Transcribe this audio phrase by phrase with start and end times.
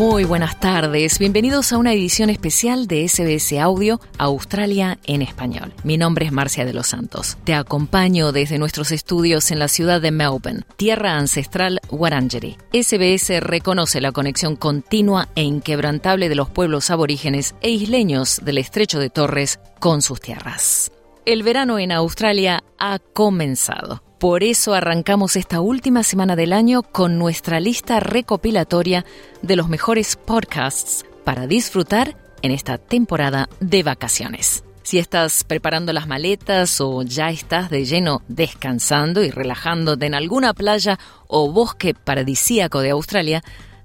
[0.00, 5.74] Muy buenas tardes, bienvenidos a una edición especial de SBS Audio Australia en español.
[5.84, 7.36] Mi nombre es Marcia de los Santos.
[7.44, 12.56] Te acompaño desde nuestros estudios en la ciudad de Melbourne, tierra ancestral Wurundjeri.
[12.72, 19.00] SBS reconoce la conexión continua e inquebrantable de los pueblos aborígenes e isleños del estrecho
[19.00, 20.90] de Torres con sus tierras.
[21.26, 24.02] El verano en Australia ha comenzado.
[24.18, 29.04] Por eso arrancamos esta última semana del año con nuestra lista recopilatoria
[29.42, 34.64] de los mejores podcasts para disfrutar en esta temporada de vacaciones.
[34.82, 40.54] Si estás preparando las maletas o ya estás de lleno descansando y relajándote en alguna
[40.54, 43.44] playa o bosque paradisíaco de Australia,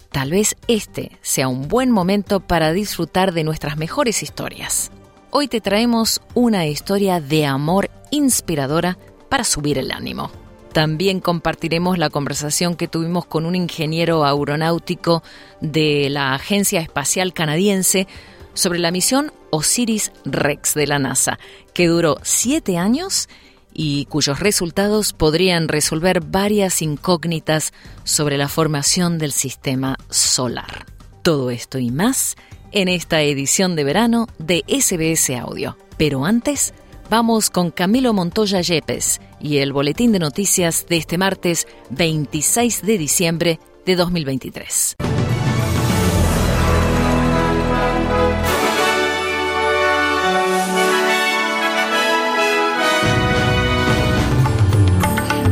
[0.09, 4.89] tal vez este sea un buen momento para disfrutar de nuestras mejores historias.
[5.31, 8.97] Hoy te traemos una historia de amor inspiradora
[9.29, 10.31] para subir el ánimo.
[10.71, 15.23] También compartiremos la conversación que tuvimos con un ingeniero aeronáutico
[15.61, 18.07] de la Agencia Espacial Canadiense
[18.53, 21.39] sobre la misión Osiris Rex de la NASA,
[21.73, 23.29] que duró siete años
[23.73, 27.73] y cuyos resultados podrían resolver varias incógnitas
[28.03, 30.85] sobre la formación del sistema solar.
[31.23, 32.35] Todo esto y más
[32.75, 35.77] en esta edición de verano de SBS Audio.
[35.97, 36.73] Pero antes,
[37.07, 42.97] Vamos con Camilo Montoya Yepes y el boletín de noticias de este martes 26 de
[42.97, 44.95] diciembre de 2023.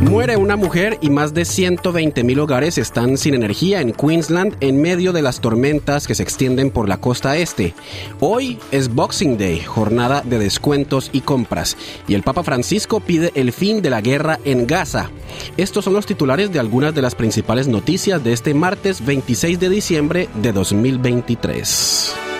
[0.03, 4.81] Muere una mujer y más de 120 mil hogares están sin energía en Queensland en
[4.81, 7.73] medio de las tormentas que se extienden por la costa este.
[8.19, 11.77] Hoy es Boxing Day, jornada de descuentos y compras,
[12.07, 15.09] y el Papa Francisco pide el fin de la guerra en Gaza.
[15.55, 19.69] Estos son los titulares de algunas de las principales noticias de este martes 26 de
[19.69, 22.32] diciembre de 2023.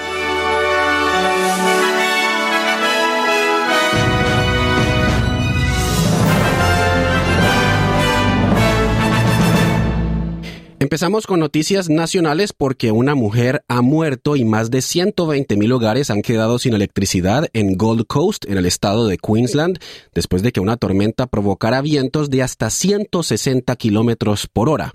[10.84, 16.10] Empezamos con noticias nacionales porque una mujer ha muerto y más de 120 mil hogares
[16.10, 19.80] han quedado sin electricidad en Gold Coast, en el estado de Queensland,
[20.14, 24.92] después de que una tormenta provocara vientos de hasta 160 kilómetros por hora.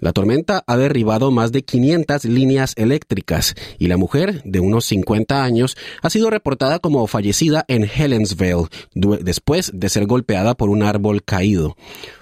[0.00, 5.42] La tormenta ha derribado más de 500 líneas eléctricas y la mujer, de unos 50
[5.42, 11.24] años, ha sido reportada como fallecida en Helensville después de ser golpeada por un árbol
[11.24, 11.76] caído.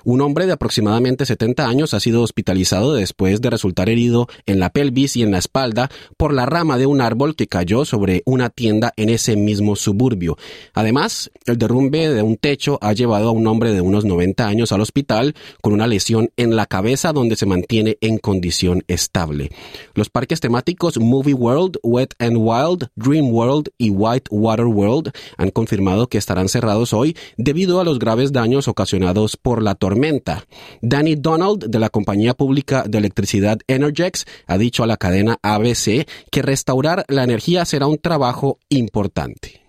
[0.04, 4.70] Un hombre de aproximadamente 70 años ha sido hospitalizado después de resultar herido en la
[4.70, 8.48] pelvis y en la espalda por la rama de un árbol que cayó sobre una
[8.48, 10.38] tienda en ese mismo suburbio.
[10.72, 14.72] Además, el derrumbe de un techo ha llevado a un hombre de unos 90 años
[14.72, 19.50] al hospital con una lesión en la cabeza donde se mantiene tiene en condición estable.
[19.94, 25.50] Los parques temáticos Movie World, Wet and Wild, Dream World y White Water World han
[25.50, 30.46] confirmado que estarán cerrados hoy debido a los graves daños ocasionados por la tormenta.
[30.80, 36.06] Danny Donald de la compañía pública de electricidad Energex ha dicho a la cadena ABC
[36.30, 39.65] que restaurar la energía será un trabajo importante.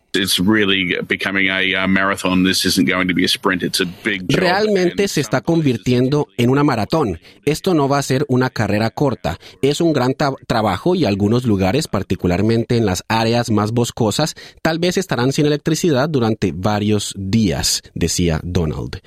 [4.28, 7.20] Realmente se está convirtiendo en una maratón.
[7.46, 9.38] Esto no va a ser una carrera corta.
[9.62, 10.16] Es un gran
[10.48, 16.10] trabajo y algunos lugares, particularmente en las áreas más boscosas, tal vez estarán sin electricidad
[16.10, 19.00] durante varios días, decía Donald.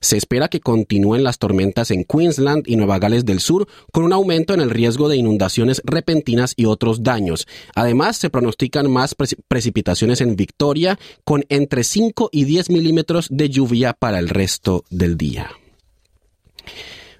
[0.00, 4.12] Se espera que continúen las tormentas en Queensland y Nueva Gales del Sur con un
[4.12, 7.46] aumento en el riesgo de inundaciones repentinas y otros daños.
[7.74, 9.14] Además, se pronostican más
[9.48, 10.55] precipitaciones en Victoria
[11.24, 15.50] con entre 5 y 10 milímetros de lluvia para el resto del día.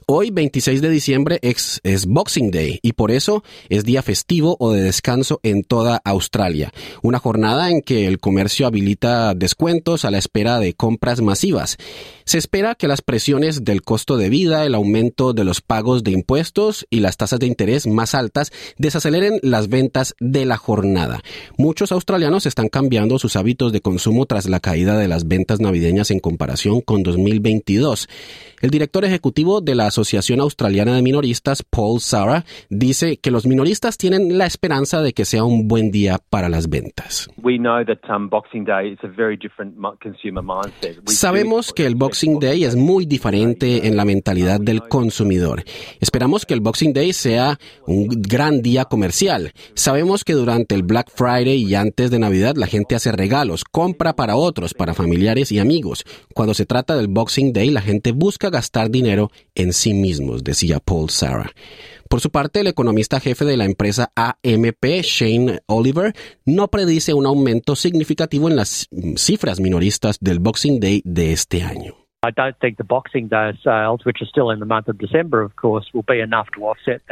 [0.08, 4.80] Hoy, 26 de diciembre, es, Boxing Day y por eso es día festivo o de
[4.80, 6.72] descanso en toda Australia.
[7.02, 11.76] Una jornada en que el comercio habilita descuentos a la espera de compras masivas.
[12.24, 16.12] Se espera que las presiones del costo de vida, el aumento de los pagos de
[16.12, 21.20] impuestos y las tasas de interés más altas desaceleren las ventas de la jornada.
[21.56, 26.12] Muchos australianos están cambiando sus hábitos de consumo tras la caída de las ventas navideñas
[26.12, 28.08] en comparación con 2022.
[28.60, 33.96] El director ejecutivo de la Asociación Australiana de Minoristas, Paul Sara, dice que los minoristas
[33.96, 37.30] tienen la esperanza de que sea un buen día para las ventas.
[41.06, 45.64] Sabemos que el Boxing Day es muy diferente en la mentalidad del consumidor.
[45.98, 49.52] Esperamos que el Boxing Day sea un gran día comercial.
[49.72, 54.14] Sabemos que durante el Black Friday y antes de Navidad la gente hace regalos, compra
[54.14, 56.04] para otros, para familiares y amigos.
[56.34, 60.80] Cuando se trata del Boxing Day, la gente busca gastar dinero en sí mismos, decía
[60.80, 61.50] Paul Sarah.
[62.08, 67.26] Por su parte, el economista jefe de la empresa AMP, Shane Oliver, no predice un
[67.26, 72.05] aumento significativo en las cifras minoristas del Boxing Day de este año.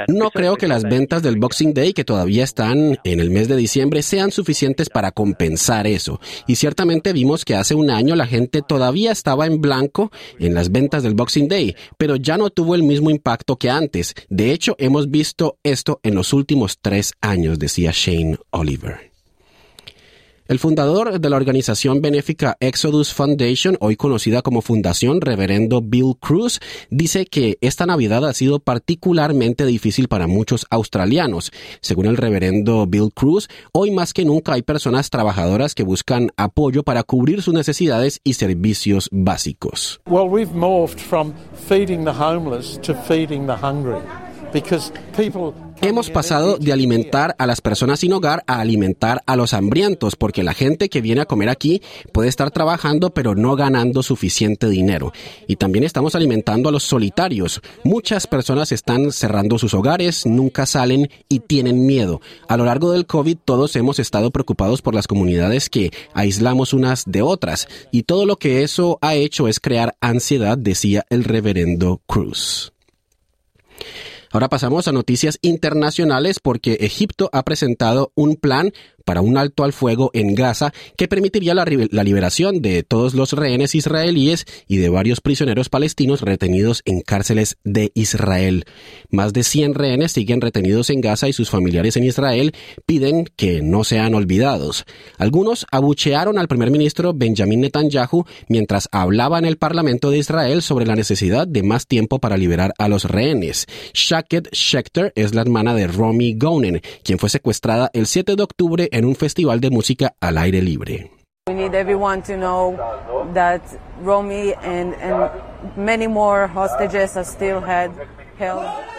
[0.09, 3.57] No creo que las ventas del Boxing Day, que todavía están en el mes de
[3.57, 6.21] diciembre, sean suficientes para compensar eso.
[6.47, 10.73] Y ciertamente vimos que hace un año la gente todavía estaba en blanco en las
[10.73, 14.15] ventas del Boxing Day, pero ya no tuvo el mismo impacto que antes.
[14.29, 19.14] De hecho, hemos visto esto en los últimos tres años, decía Shane Oliver.
[20.47, 26.61] El fundador de la organización benéfica Exodus Foundation, hoy conocida como Fundación Reverendo Bill Cruz,
[26.91, 31.51] dice que esta Navidad ha sido particularmente difícil para muchos australianos.
[31.81, 36.83] Según el reverendo Bill Cruz, hoy más que nunca hay personas trabajadoras que buscan apoyo
[36.83, 40.01] para cubrir sus necesidades y servicios básicos.
[40.07, 41.33] Well, we've morphed from
[41.69, 44.03] feeding the homeless to feeding the hungry.
[45.83, 50.43] Hemos pasado de alimentar a las personas sin hogar a alimentar a los hambrientos, porque
[50.43, 51.83] la gente que viene a comer aquí
[52.13, 55.13] puede estar trabajando pero no ganando suficiente dinero.
[55.47, 57.61] Y también estamos alimentando a los solitarios.
[57.83, 62.21] Muchas personas están cerrando sus hogares, nunca salen y tienen miedo.
[62.49, 67.05] A lo largo del COVID todos hemos estado preocupados por las comunidades que aislamos unas
[67.07, 72.01] de otras, y todo lo que eso ha hecho es crear ansiedad, decía el reverendo
[72.07, 72.73] Cruz.
[74.35, 78.73] Ahora pasamos a noticias internacionales porque Egipto ha presentado un plan
[79.05, 83.75] para un alto al fuego en Gaza que permitiría la, liberación de todos los rehenes
[83.75, 88.65] israelíes y de varios prisioneros palestinos retenidos en cárceles de Israel.
[89.11, 92.53] Más de 100 rehenes siguen retenidos en Gaza y sus familiares en Israel
[92.87, 94.85] piden que no sean olvidados.
[95.19, 100.87] Algunos abuchearon al primer ministro Benjamin Netanyahu mientras hablaba en el Parlamento de Israel sobre
[100.87, 103.67] la necesidad de más tiempo para liberar a los rehenes.
[103.93, 108.89] Shaket Schechter es la hermana de Romy Gonen, quien fue secuestrada el 7 de octubre
[108.95, 111.11] en un festival de música al aire libre.
[111.49, 112.75] We need everyone to know
[113.35, 113.61] that
[114.03, 115.31] Romy and, and
[115.77, 117.93] many more hostages are still held.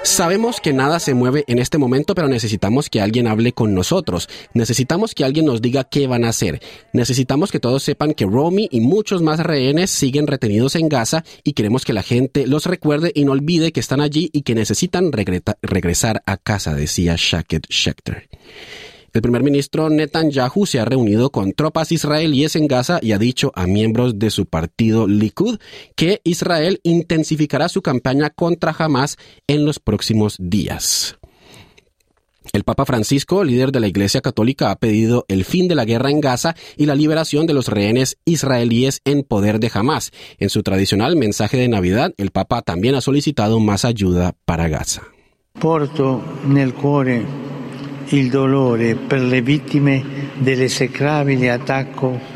[0.03, 4.29] Sabemos que nada se mueve en este momento, pero necesitamos que alguien hable con nosotros.
[4.53, 6.61] Necesitamos que alguien nos diga qué van a hacer.
[6.93, 11.53] Necesitamos que todos sepan que Romy y muchos más rehenes siguen retenidos en Gaza y
[11.53, 15.11] queremos que la gente los recuerde y no olvide que están allí y que necesitan
[15.11, 18.29] regresar a casa, decía Shaket Schechter.
[19.15, 23.53] El primer ministro Netanyahu se ha reunido con tropas israelíes en Gaza y ha dicho
[23.55, 25.57] a miembros de su partido Likud
[25.95, 29.15] que Israel intensificará su campaña contra Hamas
[29.47, 31.17] en los próximos días.
[32.51, 36.09] El Papa Francisco, líder de la Iglesia Católica, ha pedido el fin de la guerra
[36.09, 40.11] en Gaza y la liberación de los rehenes israelíes en poder de Hamas.
[40.39, 45.03] En su tradicional mensaje de Navidad, el Papa también ha solicitado más ayuda para Gaza.
[45.57, 47.44] Porto nel cuore
[48.09, 50.03] il dolore per le vittime
[50.37, 52.33] dell'esecrabile attacco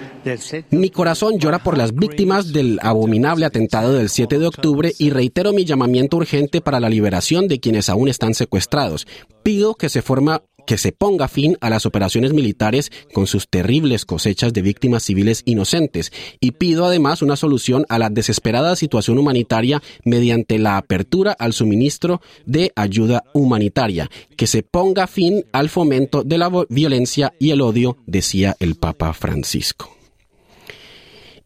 [0.71, 5.53] Mi corazón llora por las víctimas del abominable atentado del 7 de octubre y reitero
[5.53, 9.07] mi llamamiento urgente para la liberación de quienes aún están secuestrados.
[9.43, 14.05] Pido que se forma que se ponga fin a las operaciones militares con sus terribles
[14.05, 19.81] cosechas de víctimas civiles inocentes y pido además una solución a la desesperada situación humanitaria
[20.03, 26.37] mediante la apertura al suministro de ayuda humanitaria, que se ponga fin al fomento de
[26.37, 29.98] la violencia y el odio, decía el Papa Francisco.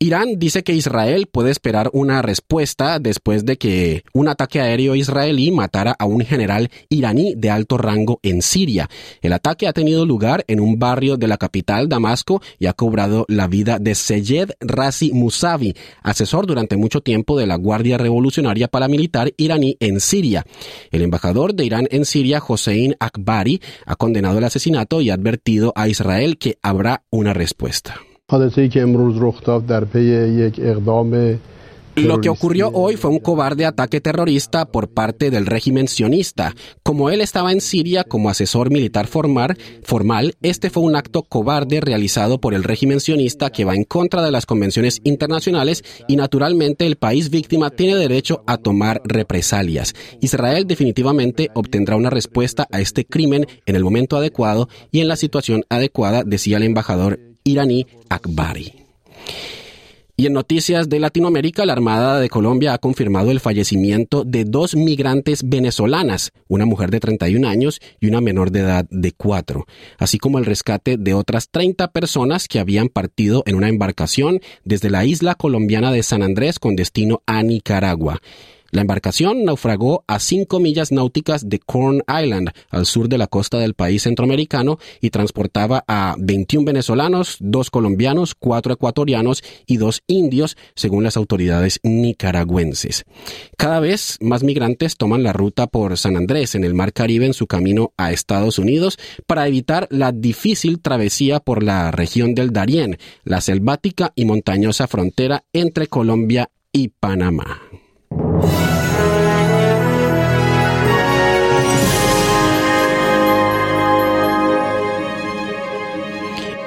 [0.03, 5.49] Irán dice que Israel puede esperar una respuesta después de que un ataque aéreo israelí
[5.49, 8.89] matara a un general iraní de alto rango en Siria.
[9.21, 13.23] El ataque ha tenido lugar en un barrio de la capital, Damasco, y ha cobrado
[13.29, 19.31] la vida de Seyed Razi Musavi, asesor durante mucho tiempo de la Guardia Revolucionaria Paramilitar
[19.37, 20.43] iraní en Siria.
[20.91, 25.71] El embajador de Irán en Siria, Hossein Akbari, ha condenado el asesinato y ha advertido
[25.77, 28.01] a Israel que habrá una respuesta.
[31.95, 36.55] Lo que ocurrió hoy fue un cobarde ataque terrorista por parte del régimen sionista.
[36.81, 41.81] Como él estaba en Siria como asesor militar formal, formal, este fue un acto cobarde
[41.81, 46.87] realizado por el régimen sionista que va en contra de las convenciones internacionales y naturalmente
[46.87, 49.93] el país víctima tiene derecho a tomar represalias.
[50.19, 55.15] Israel definitivamente obtendrá una respuesta a este crimen en el momento adecuado y en la
[55.15, 58.83] situación adecuada, decía el embajador iraní Akbari.
[60.15, 64.75] Y en noticias de Latinoamérica, la Armada de Colombia ha confirmado el fallecimiento de dos
[64.75, 69.65] migrantes venezolanas, una mujer de 31 años y una menor de edad de 4,
[69.97, 74.91] así como el rescate de otras 30 personas que habían partido en una embarcación desde
[74.91, 78.21] la isla colombiana de San Andrés con destino a Nicaragua.
[78.73, 83.59] La embarcación naufragó a cinco millas náuticas de Corn Island, al sur de la costa
[83.59, 90.57] del país centroamericano, y transportaba a 21 venezolanos, dos colombianos, cuatro ecuatorianos y dos indios,
[90.73, 93.05] según las autoridades nicaragüenses.
[93.57, 97.35] Cada vez más migrantes toman la ruta por San Andrés, en el Mar Caribe, en
[97.35, 102.97] su camino a Estados Unidos, para evitar la difícil travesía por la región del Darién,
[103.23, 107.61] la selvática y montañosa frontera entre Colombia y Panamá.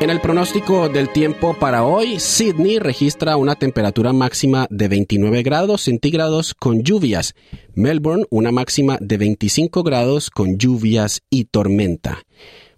[0.06, 5.80] En el pronóstico del tiempo para hoy, Sydney registra una temperatura máxima de 29 grados
[5.80, 7.34] centígrados con lluvias.
[7.74, 12.22] Melbourne una máxima de 25 grados con lluvias y tormenta.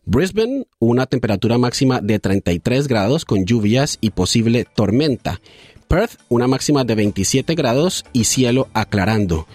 [0.07, 5.39] Brisbane una temperatura máxima de 33 grados con lluvias y posible tormenta.
[5.89, 9.47] Perth una máxima de 27 grados y cielo aclarando.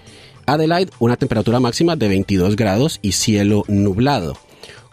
[0.48, 4.36] Adelaide una temperatura máxima de 22 grados y cielo nublado.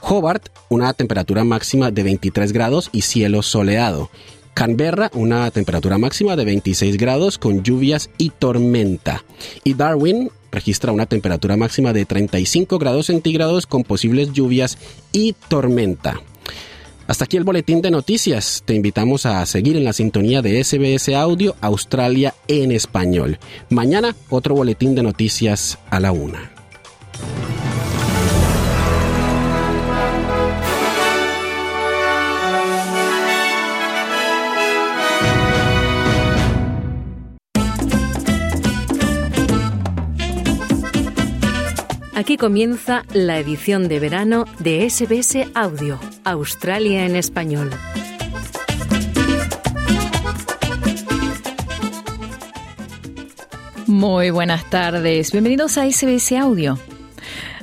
[0.03, 4.11] Hobart, una temperatura máxima de 23 grados y cielo soleado.
[4.53, 9.25] Canberra, una temperatura máxima de 26 grados con lluvias y tormenta.
[9.65, 14.77] Y Darwin registra una temperatura máxima de 35 grados centígrados con posibles lluvias
[15.13, 16.21] y tormenta.
[17.11, 18.63] Hasta aquí el boletín de noticias.
[18.65, 23.41] Te invitamos a seguir en la sintonía de SBS Audio Australia en español.
[23.69, 26.60] Mañana otro boletín de noticias a la una.
[42.21, 47.71] Aquí comienza la edición de verano de SBS Audio, Australia en español.
[53.87, 56.90] Muy buenas tardes, bienvenidos a SBS Audio.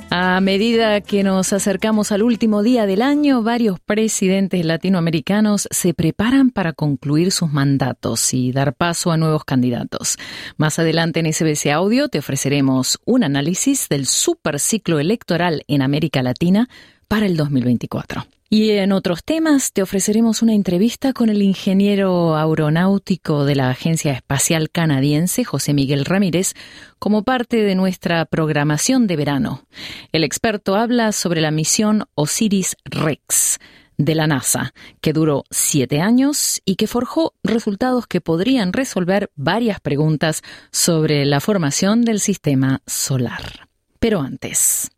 [0.10, 6.50] A medida que nos acercamos al último día del año, varios presidentes latinoamericanos se preparan
[6.50, 10.18] para concluir sus mandatos y dar paso a nuevos candidatos.
[10.56, 16.70] Más adelante en SBC Audio te ofreceremos un análisis del superciclo electoral en América Latina
[17.10, 18.37] para el 2024.
[18.50, 24.14] Y en otros temas te ofreceremos una entrevista con el ingeniero aeronáutico de la Agencia
[24.14, 26.54] Espacial Canadiense, José Miguel Ramírez,
[26.98, 29.68] como parte de nuestra programación de verano.
[30.14, 33.60] El experto habla sobre la misión Osiris Rex
[33.98, 39.82] de la NASA, que duró siete años y que forjó resultados que podrían resolver varias
[39.82, 43.68] preguntas sobre la formación del sistema solar.
[44.00, 44.92] Pero antes,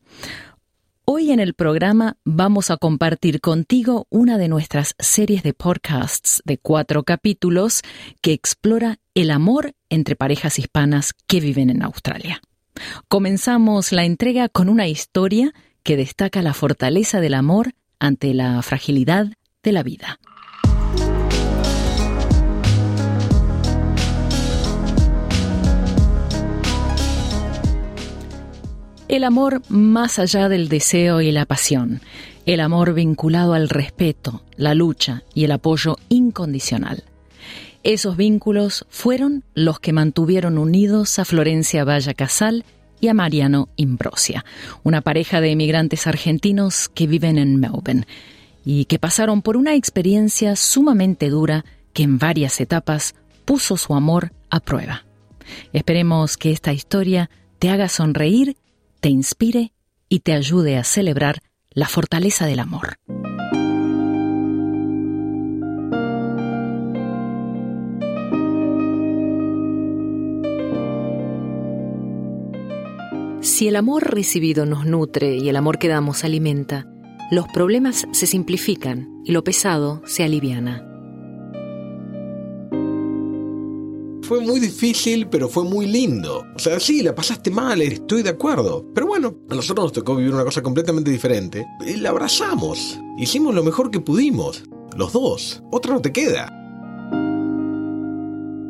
[1.11, 6.59] Hoy en el programa vamos a compartir contigo una de nuestras series de podcasts de
[6.59, 7.81] cuatro capítulos
[8.21, 12.41] que explora el amor entre parejas hispanas que viven en Australia.
[13.07, 15.51] Comenzamos la entrega con una historia
[15.81, 20.19] que destaca la fortaleza del amor ante la fragilidad de la vida.
[29.09, 31.99] El amor más allá del deseo y la pasión.
[32.45, 37.03] El amor vinculado al respeto, la lucha y el apoyo incondicional.
[37.81, 42.65] Esos vínculos fueron los que mantuvieron unidos a Florencia Valla Casal
[43.01, 44.45] y a Mariano Imbrosia,
[44.83, 48.05] una pareja de emigrantes argentinos que viven en Melbourne
[48.63, 54.33] y que pasaron por una experiencia sumamente dura que en varias etapas puso su amor
[54.51, 55.05] a prueba.
[55.73, 58.55] Esperemos que esta historia te haga sonreír
[58.99, 59.73] te inspire
[60.09, 61.41] y te ayude a celebrar
[61.71, 62.97] la fortaleza del amor.
[73.41, 76.85] Si el amor recibido nos nutre y el amor que damos alimenta,
[77.31, 80.88] los problemas se simplifican y lo pesado se aliviana.
[84.29, 86.45] Fue muy difícil, pero fue muy lindo.
[86.55, 88.85] O sea, sí, la pasaste mal, estoy de acuerdo.
[88.93, 91.65] Pero bueno, a nosotros nos tocó vivir una cosa completamente diferente.
[91.83, 92.99] Y la abrazamos.
[93.17, 94.63] Hicimos lo mejor que pudimos.
[94.95, 95.63] Los dos.
[95.71, 96.45] Otra no te queda.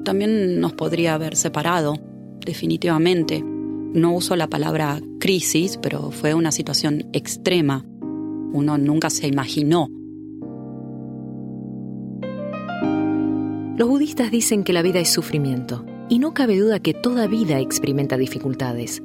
[0.06, 1.96] También nos podría haber separado,
[2.40, 3.44] definitivamente.
[3.44, 7.86] No uso la palabra crisis, pero fue una situación extrema.
[8.54, 9.90] Uno nunca se imaginó
[13.80, 17.60] Los budistas dicen que la vida es sufrimiento, y no cabe duda que toda vida
[17.60, 19.02] experimenta dificultades.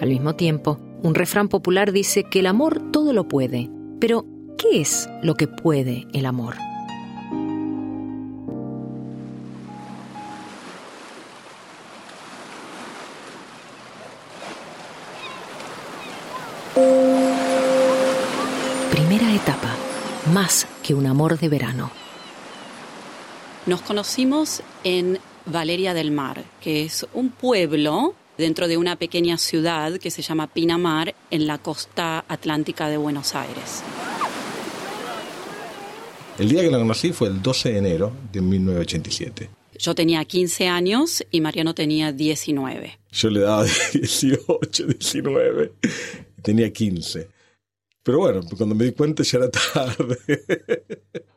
[0.00, 3.70] Al mismo tiempo, un refrán popular dice que el amor todo lo puede.
[4.00, 4.26] Pero,
[4.58, 6.56] ¿qué es lo que puede el amor?
[18.90, 19.72] Primera etapa,
[20.34, 22.05] más que un amor de verano.
[23.66, 29.98] Nos conocimos en Valeria del Mar, que es un pueblo dentro de una pequeña ciudad
[29.98, 33.82] que se llama Pinamar en la costa atlántica de Buenos Aires.
[36.38, 39.50] El día que la conocí fue el 12 de enero de 1987.
[39.80, 43.00] Yo tenía 15 años y Mariano tenía 19.
[43.10, 45.72] Yo le daba 18, 19.
[46.40, 47.28] Tenía 15.
[48.04, 50.18] Pero bueno, cuando me di cuenta ya era tarde.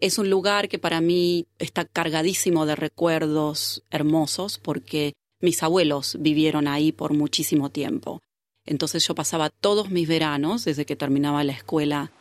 [0.00, 6.68] Es un lugar que para mí está cargadísimo de recuerdos hermosos porque mis abuelos vivieron
[6.68, 8.20] ahí por muchísimo tiempo.
[8.64, 12.12] Entonces yo pasaba todos mis veranos, desde que terminaba la escuela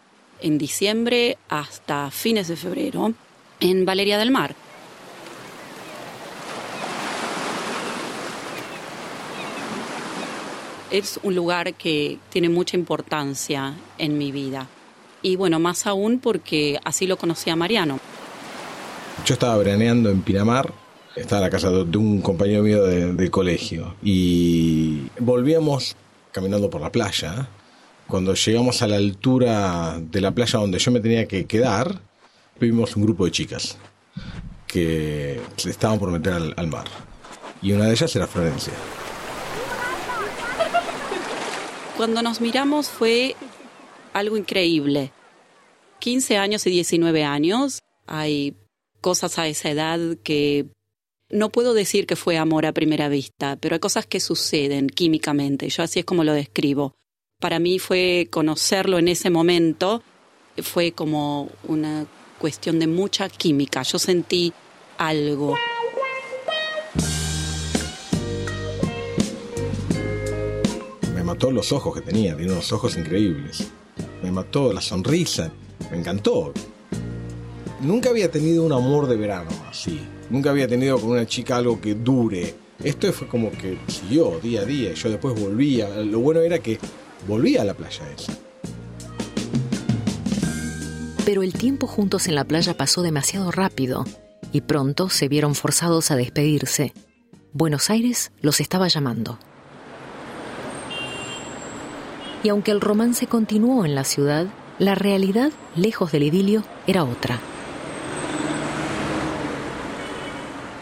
[0.41, 3.13] en diciembre hasta fines de febrero,
[3.62, 4.55] en Valeria del Mar.
[10.91, 14.67] Es un lugar que tiene mucha importancia en mi vida
[15.22, 18.00] y bueno, más aún porque así lo conocí a Mariano.
[19.26, 20.74] Yo estaba veraneando en Pinamar,
[21.16, 25.96] estaba en la casa de un compañero mío de, colegio y volvíamos
[26.32, 27.48] caminando por la playa.
[28.08, 32.00] Cuando llegamos a la altura de la playa donde yo me tenía que quedar,
[32.60, 33.78] vimos un grupo de chicas
[34.66, 36.86] que se estaban por meter al, al mar.
[37.62, 38.74] Y una de ellas era Florencia.
[41.98, 43.36] Cuando nos miramos fue
[44.20, 45.12] algo increíble.
[46.00, 48.55] 15 años y 19 años, hay
[49.01, 50.68] cosas a esa edad que
[51.29, 55.70] no puedo decir que fue amor a primera vista, pero hay cosas que suceden químicamente.
[55.70, 56.94] Yo así es como lo describo.
[57.40, 60.03] Para mí fue conocerlo en ese momento,
[60.62, 62.05] fue como una
[62.40, 63.84] cuestión de mucha química.
[63.84, 64.53] Yo sentí
[64.98, 65.55] algo.
[71.14, 73.72] Me mató los ojos que tenía, tenía unos ojos increíbles
[74.24, 75.51] me mató la sonrisa,
[75.92, 76.53] me encantó.
[77.82, 81.79] Nunca había tenido un amor de verano así, nunca había tenido con una chica algo
[81.79, 82.55] que dure.
[82.84, 85.90] Esto fue como que siguió día a día, yo después volvía.
[85.90, 86.79] Lo bueno era que
[87.27, 88.38] volvía a la playa esa.
[91.25, 94.05] Pero el tiempo juntos en la playa pasó demasiado rápido
[94.51, 96.94] y pronto se vieron forzados a despedirse.
[97.53, 99.38] Buenos Aires los estaba llamando
[102.44, 104.48] y aunque el romance continuó en la ciudad,
[104.78, 107.40] la realidad, lejos del idilio, era otra.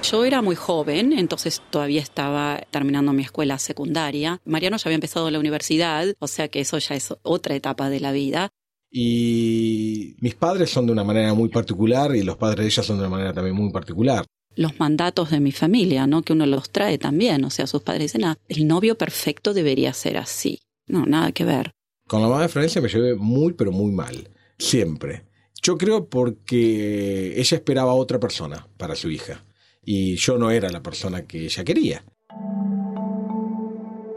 [0.03, 4.39] Yo era muy joven, entonces todavía estaba terminando mi escuela secundaria.
[4.45, 7.99] Mariano ya había empezado la universidad, o sea que eso ya es otra etapa de
[7.99, 8.49] la vida.
[8.89, 12.97] Y mis padres son de una manera muy particular y los padres de ella son
[12.97, 14.25] de una manera también muy particular.
[14.55, 16.21] Los mandatos de mi familia, ¿no?
[16.21, 19.91] Que uno los trae también, o sea, sus padres dicen, ah, el novio perfecto debería
[19.93, 20.59] ser así.
[20.87, 21.71] No, nada que ver.
[22.07, 24.29] Con la mamá de Florencia me llevé muy, pero muy mal.
[24.57, 25.25] Siempre.
[25.61, 29.43] Yo creo porque ella esperaba a otra persona para su hija.
[29.83, 32.03] Y yo no era la persona que ella quería.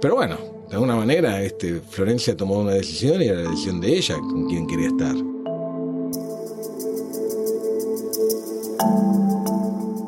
[0.01, 3.97] Pero bueno, de alguna manera este, Florencia tomó una decisión y era la decisión de
[3.97, 5.17] ella con quien quería estar.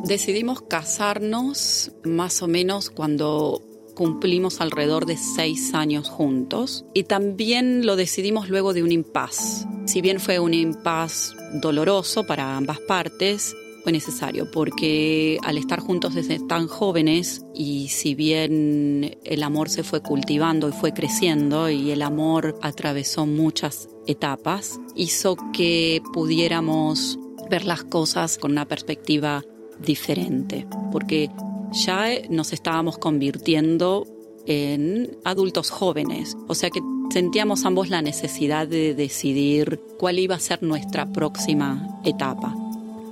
[0.04, 3.62] Decidimos casarnos más o menos cuando
[3.94, 9.66] cumplimos alrededor de seis años juntos y también lo decidimos luego de un impas.
[9.86, 16.14] Si bien fue un impas doloroso para ambas partes, fue necesario porque al estar juntos
[16.14, 21.90] desde tan jóvenes y si bien el amor se fue cultivando y fue creciendo y
[21.90, 27.18] el amor atravesó muchas etapas, hizo que pudiéramos
[27.50, 29.44] ver las cosas con una perspectiva
[29.80, 31.28] diferente, porque
[31.72, 34.06] ya nos estábamos convirtiendo
[34.46, 36.80] en adultos jóvenes, o sea que
[37.12, 42.54] sentíamos ambos la necesidad de decidir cuál iba a ser nuestra próxima etapa.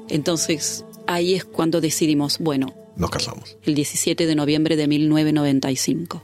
[0.08, 3.56] Entonces ahí es cuando decidimos, bueno, nos casamos.
[3.62, 6.20] El 17 de noviembre de 1995.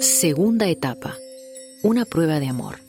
[0.00, 1.16] Segunda etapa.
[1.82, 2.87] Una prueba de amor.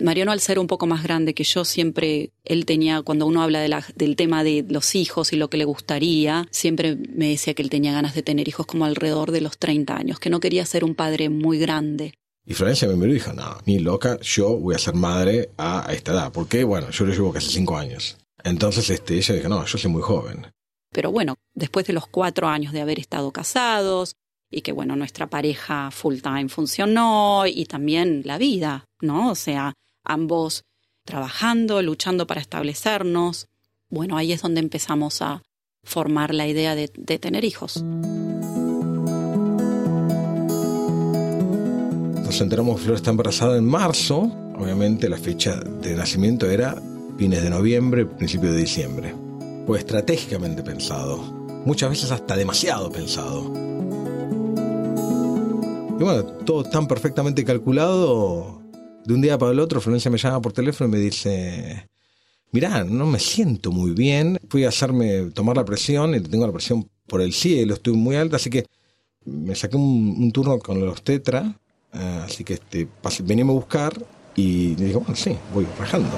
[0.00, 3.60] Mariano, al ser un poco más grande que yo, siempre, él tenía, cuando uno habla
[3.60, 7.54] de la, del tema de los hijos y lo que le gustaría, siempre me decía
[7.54, 10.40] que él tenía ganas de tener hijos como alrededor de los 30 años, que no
[10.40, 12.14] quería ser un padre muy grande.
[12.46, 15.86] Y Florencia me miró y dijo, no, ni loca, yo voy a ser madre a
[15.92, 16.32] esta edad.
[16.32, 18.16] Porque, bueno, yo lo llevo casi cinco años.
[18.42, 20.46] Entonces este, ella dijo, no, yo soy muy joven.
[20.90, 24.14] Pero bueno, después de los cuatro años de haber estado casados
[24.50, 29.30] y que, bueno, nuestra pareja full time funcionó y también la vida, ¿no?
[29.30, 30.64] O sea, ambos
[31.04, 33.48] trabajando, luchando para establecernos.
[33.88, 35.42] Bueno, ahí es donde empezamos a
[35.82, 37.82] formar la idea de, tener hijos.
[42.22, 44.30] Nos enteramos Flor está embarazada en marzo.
[44.58, 46.76] Obviamente la fecha de nacimiento era
[47.16, 49.14] fines de noviembre, principio de diciembre.
[49.66, 51.18] Fue estratégicamente pensado.
[51.64, 53.50] Muchas veces hasta demasiado pensado.
[55.98, 58.57] Y bueno, todo tan perfectamente calculado.
[59.08, 61.88] De un día para el otro, Florencia me llama por teléfono y me dice,
[62.52, 64.38] mirá, no me siento muy bien.
[64.50, 68.16] Fui a hacerme tomar la presión y tengo la presión por el cielo, estoy muy
[68.16, 68.66] alta, así que
[69.24, 71.58] me saqué un, turno con los tetra,
[71.94, 73.94] uh, así que este, a buscar
[74.36, 76.10] y digo, sí, voy rajando.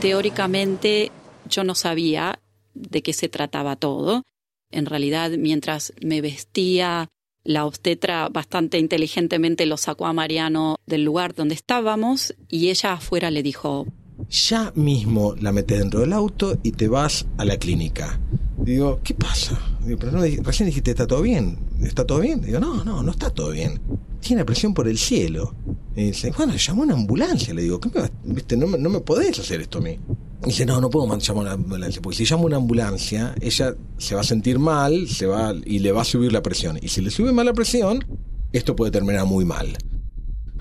[0.00, 1.10] Teóricamente
[1.48, 2.38] yo no sabía
[2.72, 4.22] de qué se trataba todo.
[4.70, 7.08] En realidad, mientras me vestía,
[7.44, 13.30] la obstetra bastante inteligentemente lo sacó a Mariano del lugar donde estábamos y ella afuera
[13.30, 13.86] le dijo,
[14.28, 18.20] ya mismo la metes dentro del auto y te vas a la clínica.
[18.58, 19.58] Digo, ¿qué pasa?
[20.42, 21.58] Recién dijiste, ¿está todo bien?
[21.82, 22.40] ¿Está todo bien?
[22.40, 23.80] Digo, no, no, no está todo bien.
[24.20, 25.54] Tiene presión por el cielo.
[25.94, 27.52] Y dice, bueno, llamó una ambulancia.
[27.52, 29.98] Le digo, ¿qué me, viste, no, no me podés hacer esto a mí.
[30.44, 34.14] Y dice, no, no puedo llamar una ambulancia, porque si llamo una ambulancia, ella se
[34.14, 36.78] va a sentir mal se va, y le va a subir la presión.
[36.80, 38.04] Y si le sube mal la presión,
[38.52, 39.76] esto puede terminar muy mal.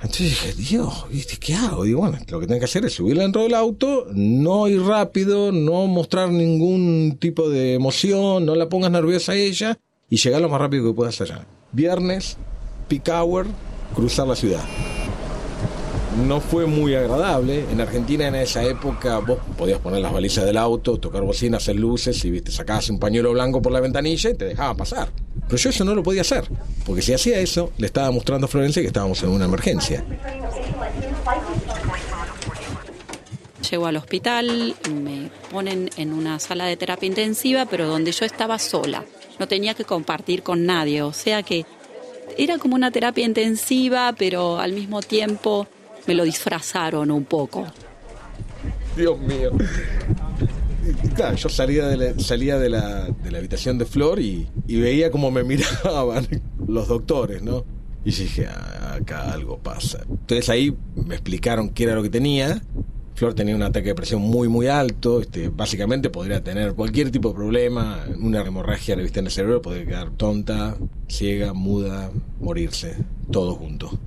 [0.04, 1.86] Entonces dije, Dios, ¿viste qué hago?
[1.86, 5.54] Digo, bueno, lo que tengo que hacer es subirla dentro del auto, no ir rápido,
[5.54, 10.50] no mostrar ningún tipo de emoción, no la pongas nerviosa a ella y llegar lo
[10.50, 11.48] más rápido que puedas allá.
[11.72, 12.36] Viernes,
[12.90, 13.48] peak hour,
[13.96, 14.64] cruzar la ciudad.
[16.28, 17.66] No fue muy agradable.
[17.72, 21.78] En Argentina en esa época vos podías poner las balizas del auto, tocar bocinas, hacer
[21.78, 25.10] luces y viste, sacabas un pañuelo blanco por la ventanilla y te dejaban pasar.
[25.48, 26.46] Pero yo eso no lo podía hacer,
[26.86, 30.04] porque si hacía eso, le estaba mostrando a Florencia que estábamos en una emergencia.
[33.70, 38.60] Llego al hospital, me ponen en una sala de terapia intensiva, pero donde yo estaba
[38.60, 39.04] sola.
[39.40, 41.66] No tenía que compartir con nadie, o sea que
[42.38, 45.68] era como una terapia intensiva, pero al mismo tiempo
[46.08, 47.66] me lo disfrazaron un poco.
[48.96, 49.52] Dios mío.
[51.16, 55.44] Claro, yo salía de la, salía de la, habitación de Flor y, veía cómo me
[55.44, 56.28] miraban
[56.68, 57.66] los doctores, ¿no?
[58.06, 60.00] Y dije, ah, acá algo pasa.
[60.10, 62.62] Entonces ahí me explicaron qué era lo que tenía.
[63.16, 65.22] Flor tenía un ataque de presión muy, muy alto.
[65.22, 68.04] Este, básicamente podría tener cualquier tipo de problema.
[68.20, 70.76] Una hemorragia vista en el cerebro, podría quedar tonta,
[71.08, 72.98] ciega, muda, morirse,
[73.32, 73.98] todo junto.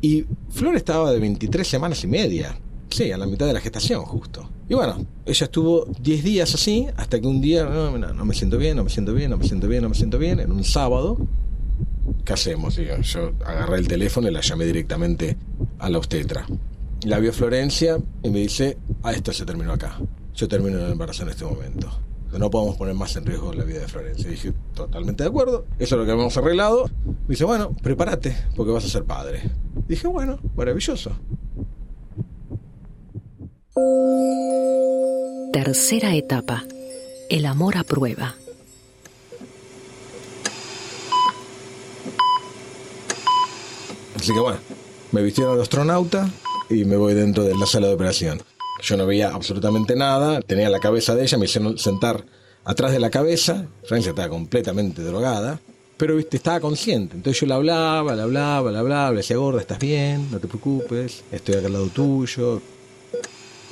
[0.00, 2.56] Y Flor estaba de 23 semanas y media.
[2.88, 4.48] Sí, a la mitad de la gestación, justo.
[4.72, 8.74] Y bueno, ella estuvo 10 días así, hasta que un día, no, me siento bien,
[8.74, 11.18] no me siento bien, no me siento bien, no me siento bien, en un sábado.
[12.24, 12.76] ¿Qué hacemos?
[12.76, 15.36] Digo, yo agarré el teléfono y la llamé directamente
[15.78, 16.46] a la obstetra.
[17.04, 20.00] La vio Florencia y me dice, ah, esto se terminó acá.
[20.34, 21.92] Yo termino el embarazo en este momento.
[22.38, 24.26] No podemos poner más en riesgo la vida de Florencia.
[24.26, 26.88] Y dije, totalmente de acuerdo, eso es lo que habíamos arreglado.
[27.04, 29.42] Me dice, bueno, prepárate, porque vas a ser padre.
[29.86, 31.12] Dije, bueno, maravilloso.
[35.52, 36.64] Tercera etapa.
[37.30, 38.34] El amor a prueba.
[44.14, 44.58] Así que bueno,
[45.12, 46.30] me vistieron de astronauta
[46.68, 48.42] y me voy dentro de la sala de operación.
[48.82, 52.26] Yo no veía absolutamente nada, tenía la cabeza de ella, me hicieron sentar
[52.64, 53.68] atrás de la cabeza.
[53.84, 55.60] Francia estaba completamente drogada,
[55.96, 57.16] pero viste, estaba consciente.
[57.16, 60.46] Entonces yo le hablaba, le hablaba, le hablaba, le decía, gorda, estás bien, no te
[60.46, 62.60] preocupes, estoy acá al lado tuyo.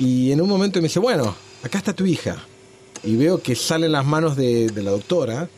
[0.01, 2.43] Y en un momento me dice, bueno, acá está tu hija.
[3.05, 5.51] Y veo que salen las manos de, la doctora,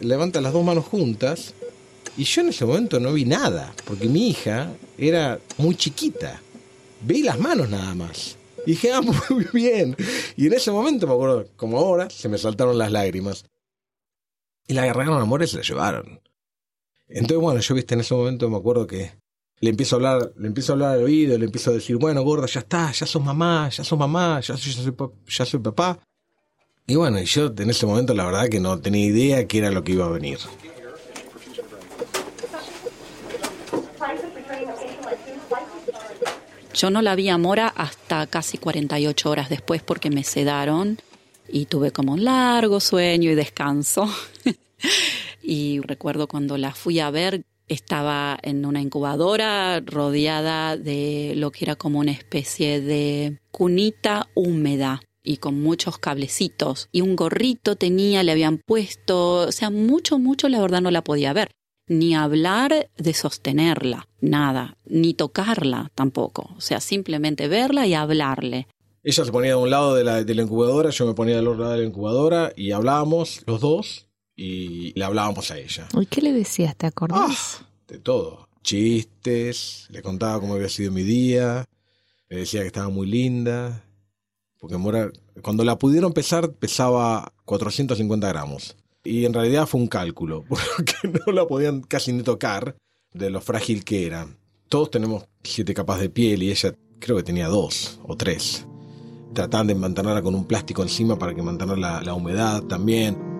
[0.00, 1.54] levanta las dos manos juntas,
[2.16, 6.42] y yo en ese momento no vi nada, porque mi hija era muy chiquita.
[7.02, 8.36] Vi las manos nada más.
[8.66, 9.96] Y dije, ah, muy bien.
[10.36, 13.44] Y en ese momento, me acuerdo, como ahora, se me saltaron las lágrimas.
[14.66, 16.20] Y la agarraron a amor y se la llevaron.
[17.06, 19.12] Entonces, bueno, yo viste, en ese momento me acuerdo que
[19.64, 22.22] le empiezo a hablar, le empiezo a hablar al oído, le empiezo a decir, bueno,
[22.22, 24.94] gorda, ya está, ya sos mamá, ya sos mamá, ya, ya, soy,
[25.26, 25.98] ya soy papá.
[26.86, 29.82] Y bueno, yo en ese momento la verdad que no tenía idea qué era lo
[29.82, 30.38] que iba a venir.
[36.74, 40.98] Yo no la vi a Mora hasta casi 48 horas después porque me sedaron
[41.48, 44.12] y tuve como un largo sueño y descanso.
[45.42, 51.64] y recuerdo cuando la fui a ver, estaba en una incubadora rodeada de lo que
[51.64, 56.88] era como una especie de cunita húmeda y con muchos cablecitos.
[56.92, 61.02] Y un gorrito tenía, le habían puesto, o sea, mucho, mucho la verdad no la
[61.02, 61.50] podía ver
[61.86, 68.68] ni hablar de sostenerla, nada, ni tocarla tampoco, o sea, simplemente verla y hablarle.
[69.02, 71.72] Ella se ponía de un lado de la, incubadora, yo me ponía del otro lado
[71.72, 75.88] de la incubadora y hablábamos los dos y le hablábamos a ella.
[76.00, 76.76] ¿Y qué le decías?
[76.76, 77.60] ¿Te acordás?
[77.60, 78.48] Ah, de todo.
[78.62, 81.66] Chistes, le contaba cómo había sido mi día,
[82.28, 83.84] le decía que estaba muy linda,
[84.58, 85.10] porque Mora,
[85.42, 88.76] cuando la pudieron pesar pesaba 450 gramos.
[89.04, 90.94] Y en realidad fue un cálculo, porque
[91.26, 92.74] no la podían casi ni tocar
[93.12, 94.26] de lo frágil que era.
[94.68, 98.66] Todos tenemos siete capas de piel y ella creo que tenía dos o tres.
[99.34, 103.33] Trataban de mantenerla con un plástico encima para que mantenga la, humedad también.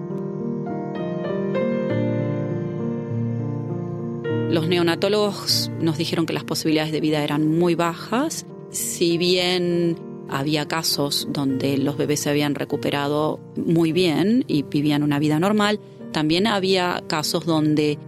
[4.54, 8.46] Los neonatólogos nos dijeron que las posibilidades de vida eran muy bajas.
[8.70, 9.96] Si bien
[10.28, 15.80] había casos donde los bebés se habían recuperado muy bien y vivían una vida normal.
[16.12, 17.98] También había casos donde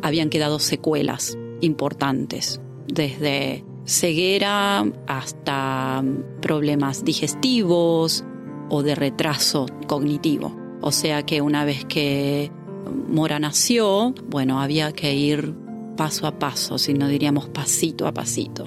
[0.00, 6.04] habían quedado secuelas importantes, desde ceguera hasta
[6.40, 8.24] problemas digestivos
[8.68, 10.56] o de retraso cognitivo.
[10.82, 12.52] O sea que una vez que
[13.08, 15.52] Mora nació, bueno, había que ir
[16.00, 18.64] paso a paso, si no diríamos pasito a pasito.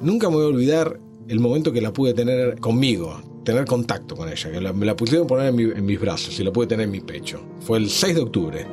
[0.00, 4.28] Nunca me voy a olvidar el momento que la pude tener conmigo, tener contacto con
[4.28, 7.00] ella, que me la pusieron poner en, mis brazos y la pude tener en mi
[7.00, 7.40] pecho.
[7.58, 8.66] Fue el 6 de octubre.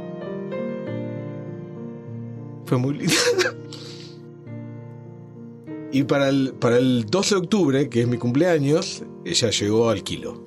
[2.66, 3.16] Fue muy lindo.
[5.91, 10.04] y para el, para el 12 de octubre, que es mi cumpleaños, ella llegó al
[10.04, 10.43] kilo.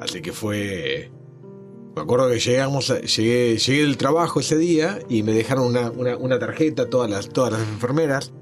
[0.00, 1.10] Así que fue...
[1.94, 6.38] Me acuerdo que llegamos, llegué, llegué del trabajo ese día y me dejaron una, una
[6.38, 8.32] tarjeta todas las, todas las enfermeras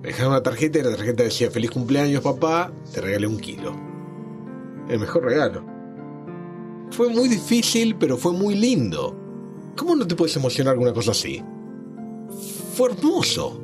[0.00, 3.76] me dejaron una tarjeta y la tarjeta decía, feliz cumpleaños papá, te regalé un kilo.
[4.88, 5.62] El mejor regalo.
[6.90, 9.14] Fue muy difícil, pero fue muy lindo.
[9.76, 11.42] ¿Cómo no te puedes emocionar con una cosa así?
[12.74, 13.60] Fue hermoso.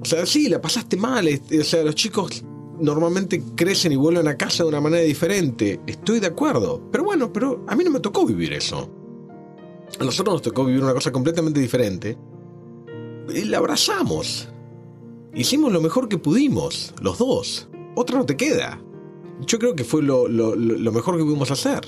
[0.00, 1.28] O sea, sí, la pasaste mal.
[1.28, 2.44] O sea, los chicos
[2.80, 5.80] normalmente crecen y vuelven a casa de una manera diferente.
[5.86, 6.82] Estoy de acuerdo.
[6.90, 8.90] Pero bueno, pero a mí no me tocó vivir eso.
[9.98, 12.16] A nosotros nos tocó vivir una cosa completamente diferente.
[13.34, 14.48] Y la abrazamos.
[15.34, 17.68] Hicimos lo mejor que pudimos, los dos.
[17.94, 18.82] Otra no te queda.
[19.46, 21.80] Yo creo que fue lo, mejor que pudimos hacer.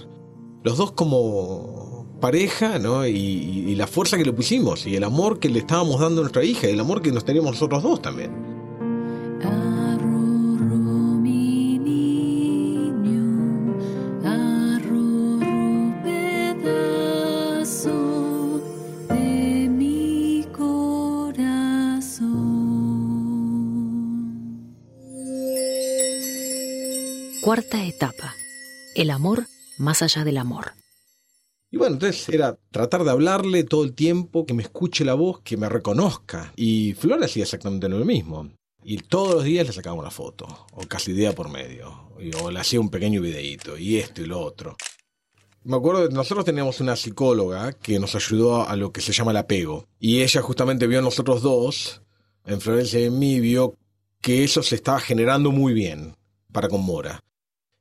[0.63, 1.92] Los dos como
[2.23, 3.05] pareja, ¿no?
[3.05, 6.23] Y, y, la fuerza que le pusimos, y el amor que le estábamos dando a
[6.23, 8.31] nuestra hija, y el amor que nos teníamos nosotros dos también.
[27.43, 28.35] Cuarta etapa.
[28.95, 30.82] El amor más allá del amor.
[31.73, 35.41] Y bueno, entonces era tratar de hablarle todo el tiempo, que me escuche la voz,
[35.41, 36.53] que me reconozca.
[36.55, 38.51] Y Flor hacía exactamente lo mismo.
[38.85, 42.11] Y todos los días le sacaba una foto, o casi día por medio,
[42.43, 44.77] o le hacía un pequeño videíto, y esto y lo otro.
[45.65, 49.31] Me acuerdo que nosotros teníamos una psicóloga que nos ayudó a lo que se llama
[49.31, 49.87] el apego.
[49.99, 52.03] Y ella justamente vio a nosotros dos,
[52.45, 53.79] en Florencia y en mí, vio
[54.21, 56.17] que eso se estaba generando muy bien
[56.53, 57.23] para con Mora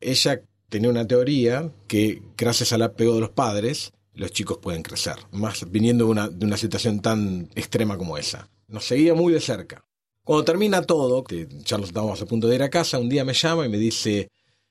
[0.01, 5.15] ella tenía una teoría que gracias al apego de los padres, los chicos pueden crecer,
[5.31, 8.49] más viniendo de una, de una situación tan extrema como esa.
[8.69, 9.83] Nos seguía muy de cerca.
[10.23, 13.33] Cuando termina todo, que ya estábamos a punto de ir a casa, un día me
[13.33, 14.29] llama y me dice,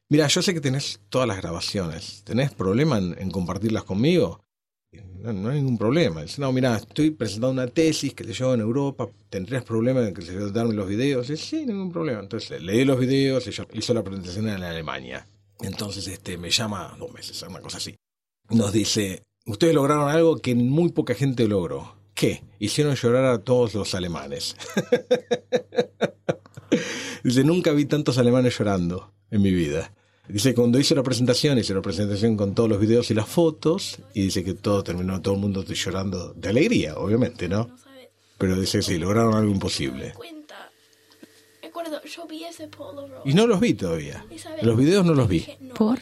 [0.09, 4.41] mira, yo sé que tenés todas las grabaciones, ¿tenés problema en, compartirlas conmigo?
[5.23, 6.23] No, hay ningún problema.
[6.23, 10.15] Dice, no, mira, estoy presentando una tesis que te llevo en Europa, ¿tendrías problema en
[10.15, 11.29] que se darme los videos?
[11.29, 12.21] Dice, sí, ningún problema.
[12.21, 15.27] Entonces leí los videos, ella hizo la presentación en Alemania.
[15.63, 17.95] Entonces este, me llama dos meses, una cosa así.
[18.51, 21.97] Nos dice, ustedes lograron algo que muy poca gente logró.
[22.15, 22.43] ¿Qué?
[22.59, 24.57] Hicieron llorar a todos los alemanes.
[27.23, 29.93] Dice, nunca vi tantos alemanes llorando en mi vida.
[30.29, 33.99] Dice cuando hizo la presentación, hizo la presentación con todos los videos y las fotos,
[34.15, 37.69] y dice que todo terminó, todo el mundo llorando de alegría, obviamente, ¿no?
[38.39, 40.15] Pero dice sí, lograron algo imposible.
[41.81, 43.25] Acuerdo, yo vi ese Polaroid.
[43.25, 44.27] Y no los vi todavía.
[44.61, 45.47] Los videos no los vi.
[45.75, 45.99] ¿Por?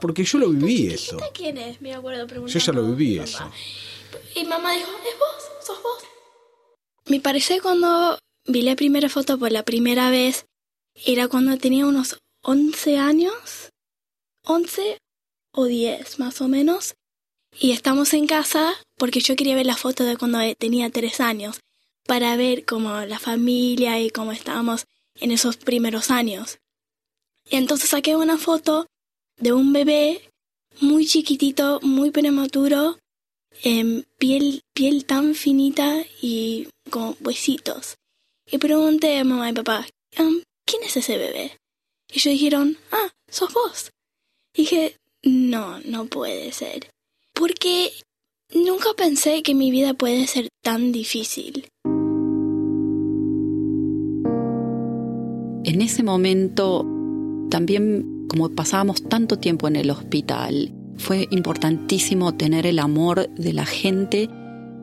[0.00, 1.18] Porque yo lo viví eso.
[1.32, 1.80] ¿Quién es?
[1.80, 3.48] Me acuerdo Yo ya lo viví eso.
[4.34, 6.02] Y mamá dijo, es vos, sos vos.
[7.06, 10.46] Me parece cuando vi la primera foto por la primera vez,
[11.06, 13.70] era cuando tenía unos 11 años,
[14.42, 14.98] 11
[15.52, 16.94] o 10 más o menos,
[17.60, 21.60] y estamos en casa porque yo quería ver la foto de cuando tenía 3 años,
[22.04, 24.86] para ver cómo la familia y cómo estábamos
[25.20, 26.58] en esos primeros años.
[27.50, 28.86] Entonces saqué una foto
[29.36, 30.30] de un bebé
[30.80, 32.98] muy chiquitito, muy prematuro,
[33.62, 37.96] en piel, piel tan finita y con huesitos.
[38.50, 41.58] Y pregunté a mamá y papá, ¿quién es ese bebé?
[42.08, 43.90] Y ellos dijeron, ah, sos vos.
[44.54, 46.90] dije, no, no puede ser.
[47.32, 47.92] Porque
[48.52, 51.68] nunca pensé que mi vida puede ser tan difícil.
[55.64, 56.86] En ese momento,
[57.50, 63.64] también como pasábamos tanto tiempo en el hospital, fue importantísimo tener el amor de la
[63.64, 64.28] gente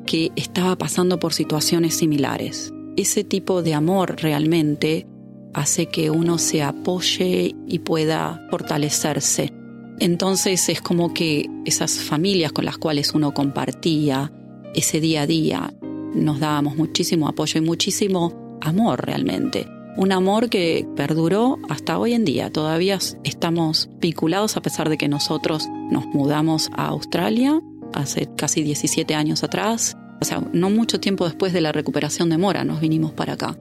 [0.05, 2.73] que estaba pasando por situaciones similares.
[2.97, 5.07] Ese tipo de amor realmente
[5.53, 9.53] hace que uno se apoye y pueda fortalecerse.
[9.99, 14.31] Entonces es como que esas familias con las cuales uno compartía
[14.73, 15.73] ese día a día,
[16.15, 19.67] nos dábamos muchísimo apoyo y muchísimo amor realmente.
[19.97, 22.51] Un amor que perduró hasta hoy en día.
[22.51, 27.61] Todavía estamos vinculados a pesar de que nosotros nos mudamos a Australia
[27.93, 29.97] hace casi 17 años atrás.
[30.21, 33.57] O sea, no mucho tiempo después de la recuperación de Mora nos vinimos para acá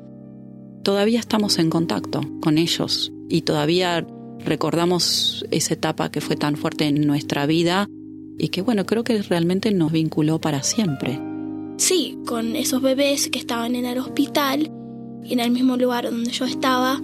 [0.82, 4.06] todavía estamos en contacto con ellos y todavía
[4.44, 7.88] recordamos esa etapa que fue tan fuerte en nuestra vida
[8.38, 11.20] y que bueno, creo que realmente nos vinculó para siempre.
[11.76, 14.72] Sí, con esos bebés que estaban en el hospital
[15.24, 17.00] en el mismo lugar donde yo estaba,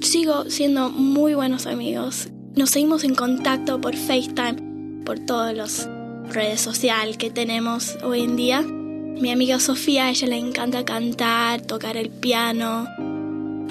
[0.00, 2.28] sigo siendo muy buenos amigos.
[2.56, 5.88] Nos seguimos en contacto por FaceTime, por todas las
[6.28, 8.62] redes sociales que tenemos hoy en día.
[8.62, 12.88] Mi amiga Sofía, a ella le encanta cantar, tocar el piano.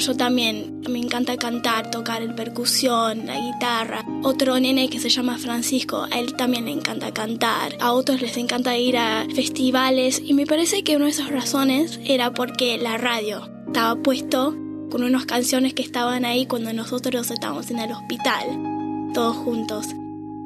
[0.02, 4.04] Yo también, me encanta cantar, tocar el percusión, la guitarra.
[4.24, 7.78] Otro nene que se llama Francisco, a él también le encanta cantar.
[7.80, 12.00] A otros les encanta ir a festivales y me parece que una de esas razones
[12.04, 14.56] era porque la radio estaba puesto
[14.90, 19.86] con unas canciones que estaban ahí cuando nosotros estábamos en el hospital, todos juntos.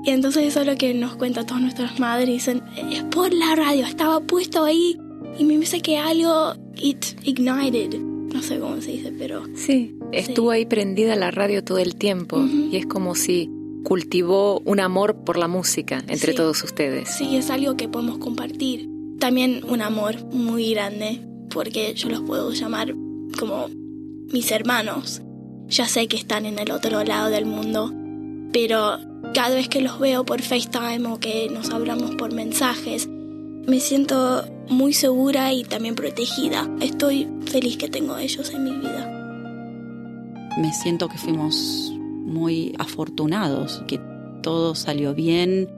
[0.03, 2.27] Y entonces eso es lo que nos cuenta todas nuestras madres.
[2.27, 4.97] Dicen, es por la radio, estaba puesto ahí.
[5.39, 8.14] Y me dice que algo, it ignited.
[8.35, 9.43] No sé cómo se dice, pero...
[9.55, 12.45] Sí, estuvo ahí prendida la radio todo el tiempo.
[12.45, 13.49] Y es como si
[13.85, 17.07] cultivó un amor por la música entre todos ustedes.
[17.15, 18.89] Sí, es algo que podemos compartir.
[19.19, 22.93] También un amor muy grande, porque yo los puedo llamar
[23.39, 25.21] como mis hermanos.
[25.69, 27.93] Ya sé que están en el otro lado del mundo,
[28.51, 28.97] pero
[29.33, 33.07] cada vez que los veo por FaceTime o que nos hablamos por mensajes,
[33.67, 36.69] me siento muy segura y también protegida.
[36.81, 39.11] Estoy feliz que tengo a ellos en mi vida.
[40.57, 43.99] Me siento que fuimos muy afortunados, que
[44.41, 45.69] todo salió bien,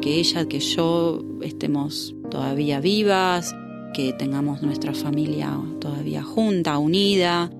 [0.00, 3.54] que ella, que yo estemos todavía vivas,
[3.94, 7.50] que tengamos nuestra familia todavía junta, unida.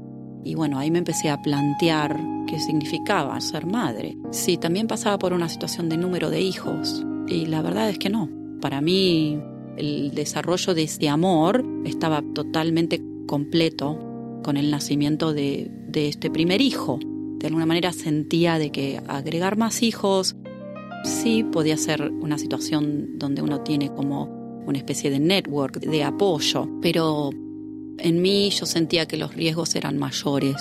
[0.44, 4.16] Y bueno, ahí me empecé a plantear qué significaba ser madre.
[4.30, 7.04] Sí, también pasaba por una situación de número de hijos.
[7.26, 8.28] Y la verdad es que no.
[8.60, 9.40] Para mí
[9.76, 13.98] el desarrollo de ese amor estaba totalmente completo
[14.42, 16.98] con el nacimiento de, de este primer hijo.
[17.38, 20.36] De alguna manera sentía de que agregar más hijos
[21.04, 24.24] sí podía ser una situación donde uno tiene como
[24.66, 27.30] una especie de network de apoyo, pero
[27.98, 30.56] en mí yo sentía que los riesgos eran mayores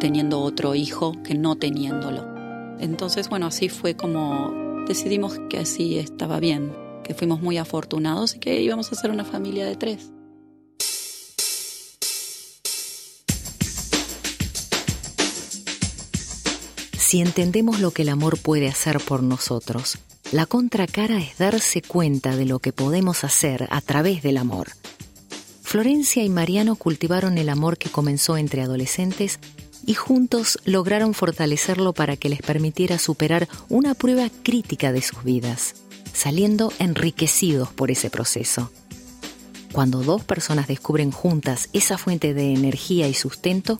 [0.00, 2.24] teniendo otro hijo que no teniéndolo.
[2.78, 6.72] Entonces, bueno, así fue como decidimos que así estaba bien,
[7.08, 10.10] que fuimos muy afortunados y que íbamos a ser una familia de tres.
[16.98, 19.96] Si entendemos lo que el amor puede hacer por nosotros,
[20.32, 24.68] la contracara es darse cuenta de lo que podemos hacer a través del amor.
[25.62, 29.40] Florencia y Mariano cultivaron el amor que comenzó entre adolescentes
[29.86, 35.74] y juntos lograron fortalecerlo para que les permitiera superar una prueba crítica de sus vidas,
[36.18, 38.72] saliendo enriquecidos por ese proceso.
[39.72, 43.78] Cuando dos personas descubren juntas esa fuente de energía y sustento,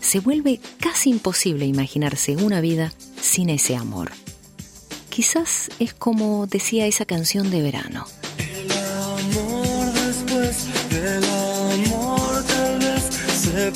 [0.00, 4.12] se vuelve casi imposible imaginarse una vida sin ese amor.
[5.08, 8.06] Quizás es como decía esa canción de verano.
[8.38, 13.02] El amor después del amor tal vez
[13.40, 13.72] se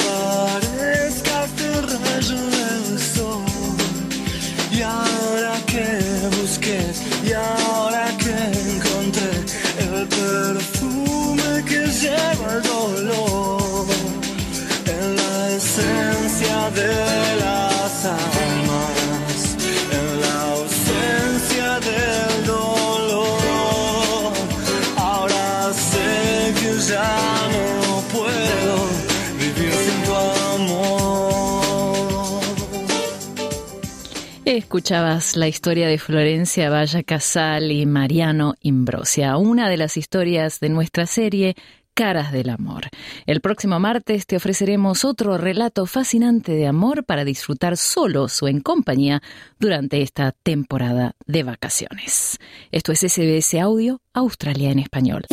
[34.69, 40.69] Escuchabas la historia de Florencia Valla Casal y Mariano Imbrosia, una de las historias de
[40.69, 41.57] nuestra serie
[41.95, 42.89] Caras del Amor.
[43.25, 48.61] El próximo martes te ofreceremos otro relato fascinante de amor para disfrutar solos o en
[48.61, 49.23] compañía
[49.59, 52.39] durante esta temporada de vacaciones.
[52.71, 55.25] Esto es SBS Audio, Australia en español.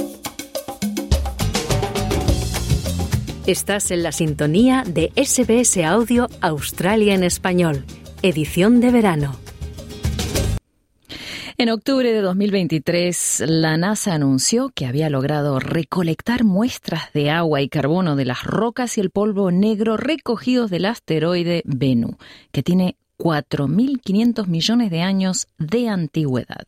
[3.46, 7.86] Estás en la sintonía de SBS Audio Australia en español,
[8.28, 9.38] edición de verano.
[11.58, 17.70] En octubre de 2023, la NASA anunció que había logrado recolectar muestras de agua y
[17.70, 22.18] carbono de las rocas y el polvo negro recogidos del asteroide Bennu,
[22.52, 26.66] que tiene 4.500 millones de años de antigüedad.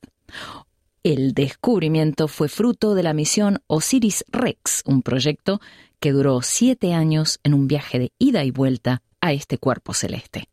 [1.02, 5.60] El descubrimiento fue fruto de la misión Osiris-Rex, un proyecto
[6.00, 10.48] que duró siete años en un viaje de ida y vuelta a este cuerpo celeste.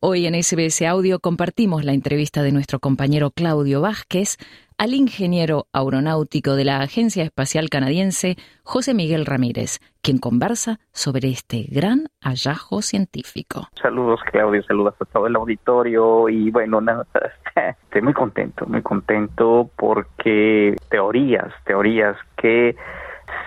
[0.00, 4.36] Hoy en SBS Audio compartimos la entrevista de nuestro compañero Claudio Vázquez
[4.78, 11.66] al ingeniero aeronáutico de la Agencia Espacial Canadiense, José Miguel Ramírez, quien conversa sobre este
[11.68, 13.68] gran hallazgo científico.
[13.80, 17.06] Saludos Claudio, saludos a todo el auditorio y bueno, nada,
[17.84, 22.76] estoy muy contento, muy contento porque teorías, teorías que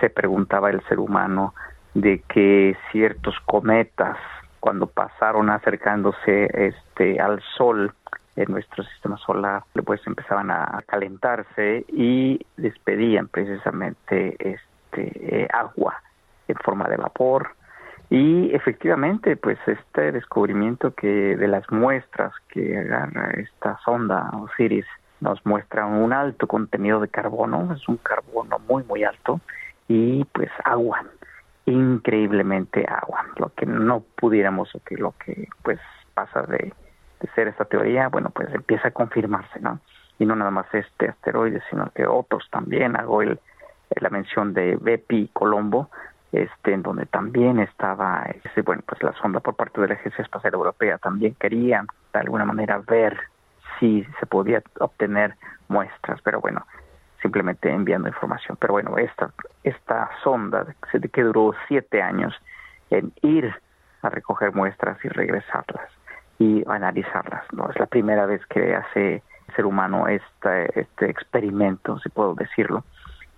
[0.00, 1.54] se preguntaba el ser humano
[1.94, 4.18] de que ciertos cometas
[4.62, 7.92] cuando pasaron acercándose este al sol
[8.36, 16.00] en nuestro sistema solar pues empezaban a calentarse y despedían precisamente este eh, agua
[16.46, 17.56] en forma de vapor.
[18.08, 24.86] Y efectivamente pues este descubrimiento que de las muestras que agarra esta sonda Osiris
[25.20, 29.40] nos muestra un alto contenido de carbono es un carbono muy muy alto
[29.88, 31.04] y pues agua
[31.66, 35.78] increíblemente agua, lo que no pudiéramos, que lo que pues
[36.14, 36.72] pasa de,
[37.34, 39.78] ser esta teoría, bueno, pues empieza a confirmarse, ¿no?
[40.18, 43.38] Y no nada más este asteroide, sino que otros también, hago el,
[44.00, 45.88] la mención de Bepi Colombo,
[46.32, 48.26] este, en donde también estaba,
[48.64, 52.44] bueno, pues la sonda por parte de la Agencia Espacial Europea también quería de alguna
[52.44, 53.18] manera ver
[53.78, 55.36] si se podía obtener
[55.68, 56.64] muestras, pero bueno,
[57.22, 58.58] simplemente enviando información.
[58.60, 60.66] Pero bueno, esta, esta sonda
[61.12, 62.34] que duró siete años
[62.90, 63.54] en ir
[64.02, 65.88] a recoger muestras y regresarlas
[66.38, 67.44] y analizarlas.
[67.52, 72.34] No es la primera vez que hace el ser humano este, este experimento, si puedo
[72.34, 72.84] decirlo.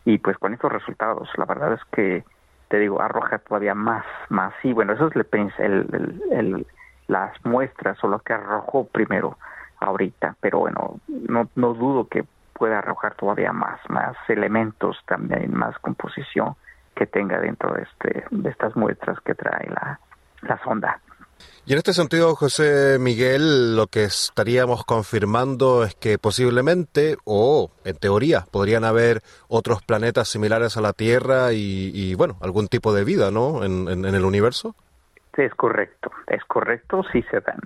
[0.06, 2.24] Y pues con estos resultados, la verdad es que
[2.68, 4.54] te digo, arroja todavía más, más.
[4.62, 5.16] Y bueno, eso es
[5.58, 6.66] el, el, el,
[7.06, 9.38] las muestras o lo que arrojó primero
[9.80, 12.24] ahorita, pero bueno, no, no dudo que
[12.54, 16.54] pueda arrojar todavía más, más elementos también, más composición
[16.94, 20.00] que tenga dentro de, este, de estas muestras que trae la,
[20.42, 21.00] la sonda.
[21.66, 27.96] Y en este sentido, José Miguel, lo que estaríamos confirmando es que posiblemente, o en
[27.96, 33.04] teoría, podrían haber otros planetas similares a la Tierra y, y bueno, algún tipo de
[33.04, 33.64] vida, ¿no?
[33.64, 34.76] En, en, en el universo.
[35.36, 37.58] Es correcto, es correcto, sí se dan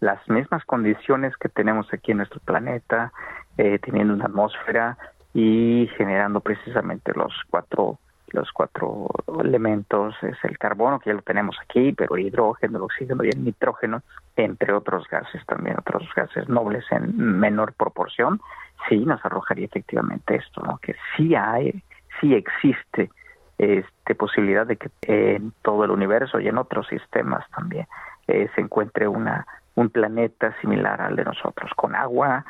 [0.00, 3.12] las mismas condiciones que tenemos aquí en nuestro planeta,
[3.60, 4.96] eh, teniendo una atmósfera
[5.34, 7.98] y generando precisamente los cuatro
[8.28, 9.08] los cuatro
[9.44, 13.28] elementos es el carbono que ya lo tenemos aquí pero el hidrógeno el oxígeno y
[13.28, 14.00] el nitrógeno
[14.34, 18.40] entre otros gases también otros gases nobles en menor proporción
[18.88, 20.78] sí nos arrojaría efectivamente esto ¿no?
[20.78, 21.82] que sí hay
[22.18, 23.10] sí existe
[23.58, 27.86] este posibilidad de que en todo el universo y en otros sistemas también
[28.26, 32.44] eh, se encuentre una un planeta similar al de nosotros, con agua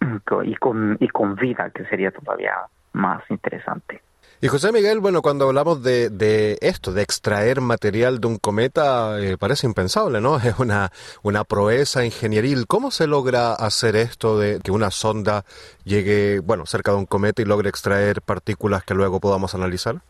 [0.44, 2.54] y con, y con vida, que sería todavía
[2.92, 4.02] más interesante.
[4.38, 9.18] Y José Miguel, bueno, cuando hablamos de, de esto, de extraer material de un cometa,
[9.18, 10.36] eh, parece impensable, ¿no?
[10.44, 12.66] Es una, una proeza ingenieril.
[12.66, 15.46] ¿Cómo se logra hacer esto de que una sonda
[15.84, 20.02] llegue, bueno, cerca de un cometa y logre extraer partículas que luego podamos analizar?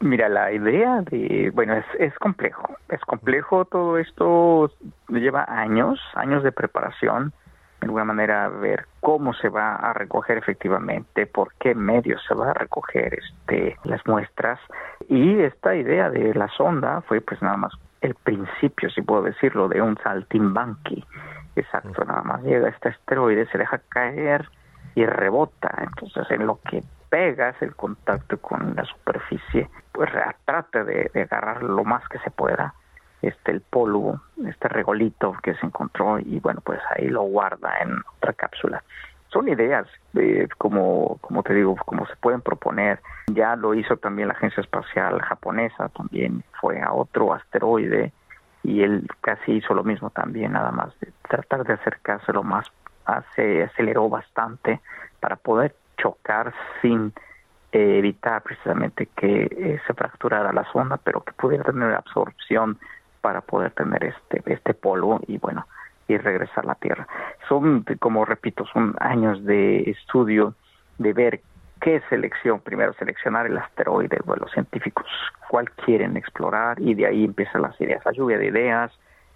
[0.00, 4.70] Mira, la idea de, bueno, es, es complejo, es complejo, todo esto
[5.08, 7.32] lleva años, años de preparación,
[7.80, 12.50] de alguna manera ver cómo se va a recoger efectivamente, por qué medios se va
[12.50, 14.60] a recoger este las muestras
[15.08, 19.68] y esta idea de la sonda fue pues nada más el principio, si puedo decirlo,
[19.68, 21.04] de un saltimbanqui.
[21.56, 24.48] Exacto, nada más llega este asteroide, se deja caer
[24.94, 25.72] y rebota.
[25.78, 30.10] Entonces, en lo que pegas el contacto con la superficie, pues
[30.44, 32.74] trata de, agarrar lo más que se pueda
[33.20, 37.96] este el polvo, este regolito que se encontró y bueno, pues ahí lo guarda en
[38.16, 38.82] otra cápsula.
[39.32, 43.00] Son ideas, eh, como, como te digo, como se pueden proponer.
[43.26, 48.12] Ya lo hizo también la Agencia Espacial Japonesa, también fue a otro asteroide
[48.62, 50.94] y él casi hizo lo mismo también, nada más
[51.28, 52.66] tratar de acercarse lo más,
[53.34, 54.80] se aceleró bastante
[55.20, 57.12] para poder chocar sin
[57.72, 62.78] eh, evitar precisamente que eh, se fracturara la sonda, pero que pudiera tener absorción
[63.20, 65.66] para poder tener este este polvo y bueno
[66.08, 67.06] y regresar a la Tierra.
[67.48, 70.54] Son, como repito, son años de estudio
[70.96, 71.40] de ver
[71.80, 75.06] qué selección, primero seleccionar el asteroide, bueno, los científicos
[75.48, 78.90] cuál quieren explorar y de ahí empiezan las ideas, la lluvia de ideas,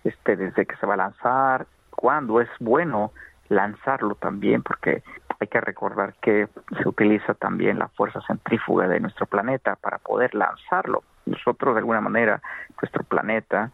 [0.05, 3.13] este desde que se va a lanzar, cuándo es bueno
[3.49, 5.03] lanzarlo también, porque
[5.43, 6.49] hay que recordar que
[6.81, 11.03] se utiliza también la fuerza centrífuga de nuestro planeta para poder lanzarlo.
[11.27, 12.41] Nosotros, de alguna manera,
[12.81, 13.71] nuestro planeta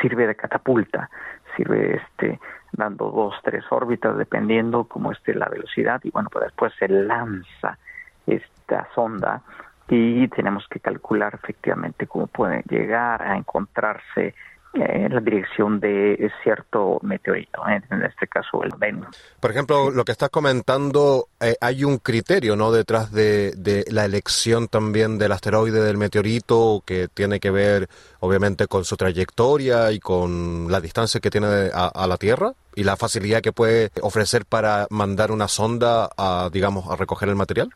[0.00, 1.08] sirve de catapulta,
[1.56, 2.40] sirve este
[2.72, 7.78] dando dos, tres órbitas dependiendo cómo esté la velocidad y bueno, pues después se lanza
[8.26, 9.42] esta sonda
[9.88, 14.34] y tenemos que calcular efectivamente cómo puede llegar a encontrarse
[14.78, 17.80] en la dirección de cierto meteorito, ¿eh?
[17.90, 19.06] en este caso el Venus.
[19.40, 24.04] Por ejemplo, lo que estás comentando, eh, hay un criterio no detrás de, de, la
[24.04, 27.88] elección también del asteroide, del meteorito, que tiene que ver
[28.20, 32.84] obviamente con su trayectoria y con la distancia que tiene a, a la Tierra y
[32.84, 37.70] la facilidad que puede ofrecer para mandar una sonda a, digamos, a recoger el material.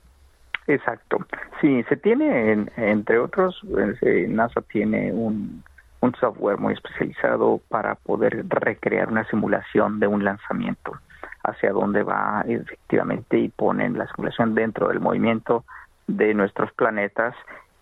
[0.66, 1.18] Exacto.
[1.60, 3.60] Sí, se tiene, en, entre otros,
[4.02, 5.64] eh, NASA tiene un
[6.00, 10.98] un software muy especializado para poder recrear una simulación de un lanzamiento
[11.42, 15.64] hacia dónde va efectivamente y ponen la simulación dentro del movimiento
[16.06, 17.34] de nuestros planetas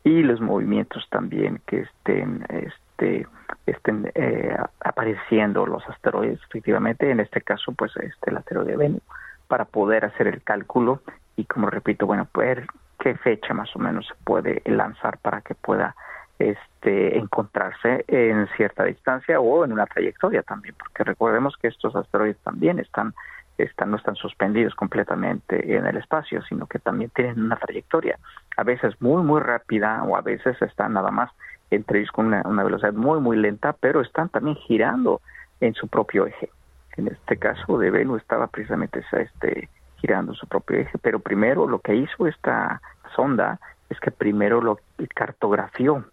[0.04, 3.26] y los movimientos también que estén este
[3.66, 7.10] estén eh, apareciendo los asteroides efectivamente.
[7.10, 9.02] En este caso pues este el asteroide Venus
[9.48, 11.02] para poder hacer el cálculo
[11.36, 12.66] y como repito bueno ver
[12.98, 15.94] qué fecha más o menos se puede lanzar para que pueda
[16.38, 22.38] este, encontrarse en cierta distancia o en una trayectoria también, porque recordemos que estos asteroides
[22.38, 23.14] también están,
[23.58, 28.18] están, no están suspendidos completamente en el espacio, sino que también tienen una trayectoria,
[28.56, 31.30] a veces muy, muy rápida o a veces están nada más
[31.70, 35.20] entre ellos con una, velocidad muy, muy lenta, pero están también girando
[35.60, 36.50] en su propio eje.
[36.96, 41.80] En este caso de Venus estaba precisamente este, girando su propio eje, pero primero lo
[41.80, 42.80] que hizo esta
[43.14, 43.60] sonda
[43.90, 44.78] es que primero lo
[45.14, 46.04] cartografió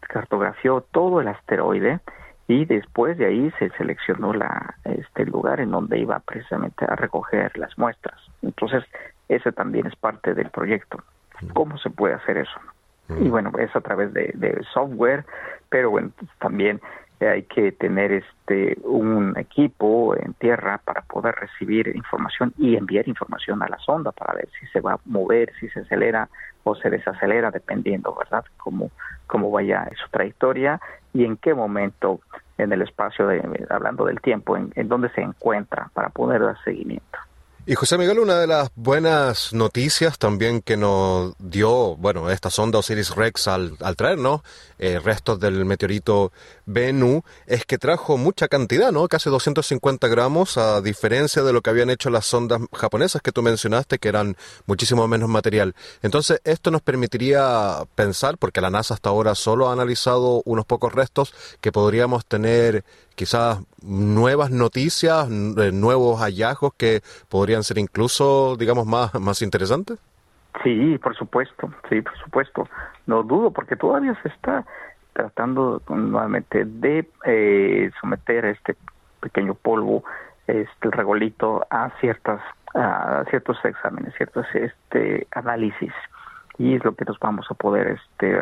[0.00, 2.00] cartografió todo el asteroide
[2.48, 7.56] y después de ahí se seleccionó la, este lugar en donde iba precisamente a recoger
[7.56, 8.20] las muestras.
[8.42, 8.84] Entonces,
[9.28, 11.02] ese también es parte del proyecto.
[11.54, 12.60] ¿Cómo se puede hacer eso?
[13.20, 15.24] Y bueno, es a través de, de software,
[15.68, 16.80] pero bueno, también
[17.20, 23.62] hay que tener este un equipo en tierra para poder recibir información y enviar información
[23.62, 26.28] a la sonda para ver si se va a mover, si se acelera
[26.64, 28.90] o se desacelera, dependiendo, ¿verdad?, cómo,
[29.26, 30.80] cómo vaya su trayectoria
[31.12, 32.20] y en qué momento
[32.58, 36.62] en el espacio, de, hablando del tiempo, en, en dónde se encuentra para poder dar
[36.62, 37.18] seguimiento.
[37.66, 42.78] Y José Miguel, una de las buenas noticias también que nos dio, bueno, esta sonda
[42.78, 44.40] Osiris Rex al, al traernos
[44.78, 46.32] eh, restos del meteorito
[46.64, 49.06] Bennu, es que trajo mucha cantidad, ¿no?
[49.08, 53.42] Casi 250 gramos, a diferencia de lo que habían hecho las sondas japonesas que tú
[53.42, 55.74] mencionaste, que eran muchísimo menos material.
[56.00, 60.94] Entonces, esto nos permitiría pensar, porque la NASA hasta ahora solo ha analizado unos pocos
[60.94, 62.84] restos, que podríamos tener
[63.20, 69.98] quizás nuevas noticias, eh, nuevos hallazgos que podrían ser incluso, digamos, más, más interesantes?
[70.64, 72.66] Sí, por supuesto, sí, por supuesto.
[73.06, 74.64] No dudo, porque todavía se está
[75.12, 78.74] tratando nuevamente de eh, someter este
[79.20, 80.02] pequeño polvo,
[80.46, 82.40] este regolito, a ciertas
[82.72, 85.92] a ciertos exámenes, ciertos este análisis
[86.56, 88.40] y es lo que nos vamos a poder este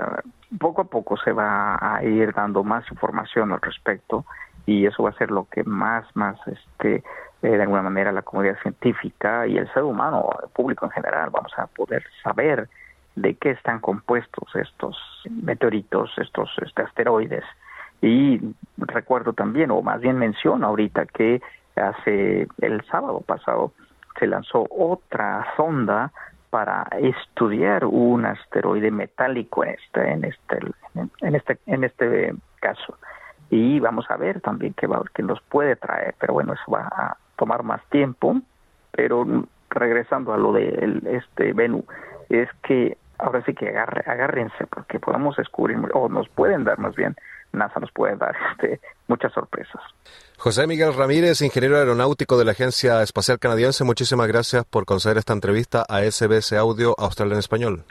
[0.59, 4.27] poco a poco se va a ir dando más información al respecto
[4.69, 7.03] y eso va a ser lo que más, más, este, eh,
[7.49, 11.53] de alguna manera la comunidad científica y el ser humano, el público en general, vamos
[11.57, 12.69] a poder saber
[13.17, 14.95] de qué están compuestos estos
[15.43, 17.45] meteoritos, estos este, asteroides.
[18.03, 18.41] Y
[18.77, 21.41] recuerdo también, o más bien menciono ahorita, que
[21.75, 23.73] hace el sábado pasado
[24.19, 26.13] se lanzó otra sonda
[26.51, 30.59] para estudiar un asteroide metálico en este en este
[31.21, 32.99] en este en este caso
[33.51, 36.89] y vamos a ver también qué va que nos puede traer pero bueno eso va
[36.91, 38.37] a tomar más tiempo
[38.91, 39.27] pero
[39.71, 41.85] regresando a lo de este Venus
[42.29, 46.95] es que ahora sí que agarre, agárrense porque podamos descubrir o nos pueden dar más
[46.95, 47.17] bien
[47.53, 49.81] NASA nos puede dar este, muchas sorpresas.
[50.37, 55.33] José Miguel Ramírez, ingeniero aeronáutico de la Agencia Espacial Canadiense, muchísimas gracias por conceder esta
[55.33, 57.85] entrevista a SBS Audio Australia en Español.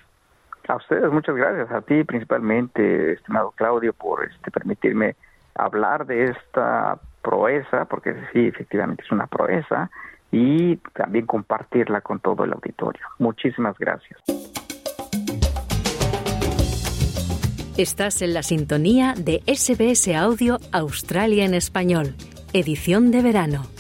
[0.68, 1.72] A ustedes, muchas gracias.
[1.72, 5.16] A ti principalmente, estimado Claudio, por este, permitirme
[5.58, 9.90] hablar de esta proeza, porque sí, efectivamente es una proeza,
[10.32, 13.06] y también compartirla con todo el auditorio.
[13.20, 14.20] Muchísimas gracias.
[17.78, 22.16] Estás en la sintonía de SBS Audio Australia en Español,
[22.52, 23.77] edición de verano.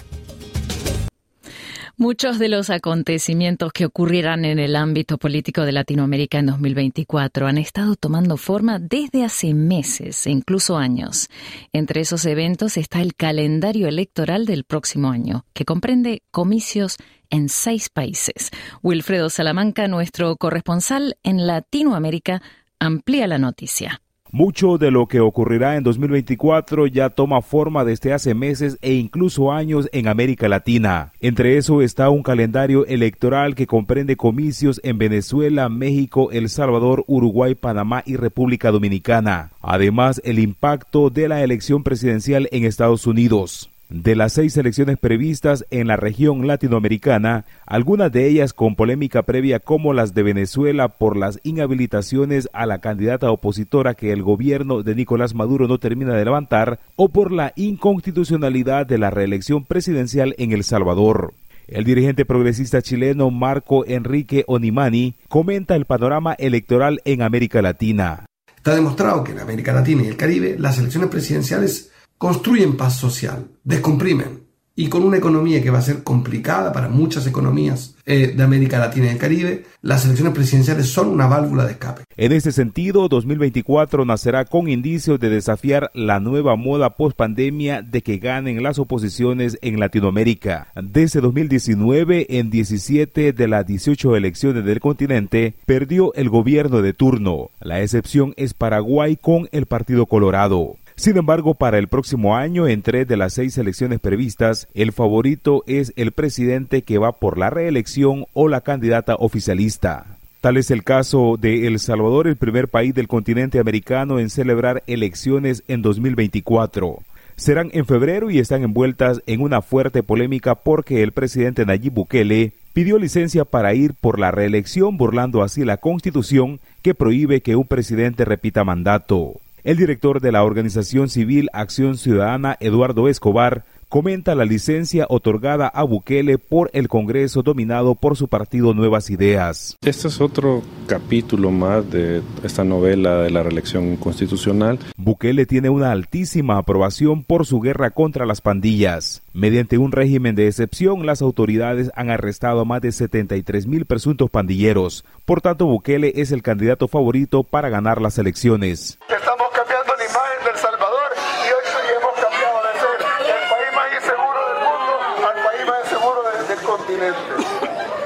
[1.99, 7.57] Muchos de los acontecimientos que ocurrirán en el ámbito político de Latinoamérica en 2024 han
[7.57, 11.27] estado tomando forma desde hace meses e incluso años.
[11.73, 16.97] Entre esos eventos está el calendario electoral del próximo año, que comprende comicios
[17.31, 18.51] en seis países.
[18.83, 22.43] Wilfredo Salamanca, nuestro corresponsal en Latinoamérica,
[22.79, 24.03] amplía la noticia.
[24.31, 29.51] Mucho de lo que ocurrirá en 2024 ya toma forma desde hace meses e incluso
[29.51, 31.13] años en América Latina.
[31.19, 37.55] Entre eso está un calendario electoral que comprende comicios en Venezuela, México, El Salvador, Uruguay,
[37.55, 39.51] Panamá y República Dominicana.
[39.61, 43.69] Además, el impacto de la elección presidencial en Estados Unidos.
[43.89, 49.61] De las seis elecciones previstas en la región latinoamericana, algunas de ellas con polémica previa
[49.61, 54.93] como las de Venezuela por las inhabilitaciones a la candidata opositora que el gobierno de
[54.93, 60.51] Nicolás Maduro no termina de levantar, o por la inconstitucionalidad de la reelección presidencial en
[60.51, 61.33] El Salvador.
[61.69, 68.25] El dirigente progresista chileno Marco Enrique Onimani comenta el panorama electoral en América Latina.
[68.53, 73.47] Está demostrado que en América Latina y el Caribe las elecciones presidenciales construyen paz social,
[73.63, 74.47] descomprimen.
[74.79, 78.77] Y con una economía que va a ser complicada para muchas economías eh, de América
[78.77, 82.03] Latina y el Caribe, las elecciones presidenciales son una válvula de escape.
[82.15, 88.19] En ese sentido, 2024 nacerá con indicios de desafiar la nueva moda post-pandemia de que
[88.19, 90.67] ganen las oposiciones en Latinoamérica.
[90.75, 97.49] Desde 2019, en 17 de las 18 elecciones del continente, perdió el gobierno de turno.
[97.59, 100.75] La excepción es Paraguay con el Partido Colorado.
[100.97, 105.63] Sin embargo, para el próximo año, en tres de las seis elecciones previstas, el favorito
[105.67, 110.17] es el presidente que va por la reelección o la candidata oficialista.
[110.41, 114.83] Tal es el caso de El Salvador, el primer país del continente americano en celebrar
[114.87, 116.99] elecciones en 2024
[117.37, 122.53] serán en febrero y están envueltas en una fuerte polémica porque el presidente Nayib Bukele
[122.73, 127.67] pidió licencia para ir por la reelección burlando así la constitución que prohíbe que un
[127.67, 129.39] presidente repita mandato.
[129.67, 135.83] El director de la organización civil Acción Ciudadana, Eduardo Escobar, comenta la licencia otorgada a
[135.83, 139.77] Bukele por el Congreso dominado por su partido Nuevas Ideas.
[139.81, 144.79] Este es otro capítulo más de esta novela de la reelección constitucional.
[144.97, 149.23] Bukele tiene una altísima aprobación por su guerra contra las pandillas.
[149.33, 154.29] Mediante un régimen de excepción, las autoridades han arrestado a más de 73 mil presuntos
[154.29, 155.05] pandilleros.
[155.25, 158.97] Por tanto, Bukele es el candidato favorito para ganar las elecciones.
[159.07, 161.11] Estamos cambiando la imagen del Salvador
[161.45, 162.97] y hoy hemos cambiado de ser
[163.29, 164.91] el país más inseguro del mundo
[165.29, 167.19] al país más inseguro del, del continente.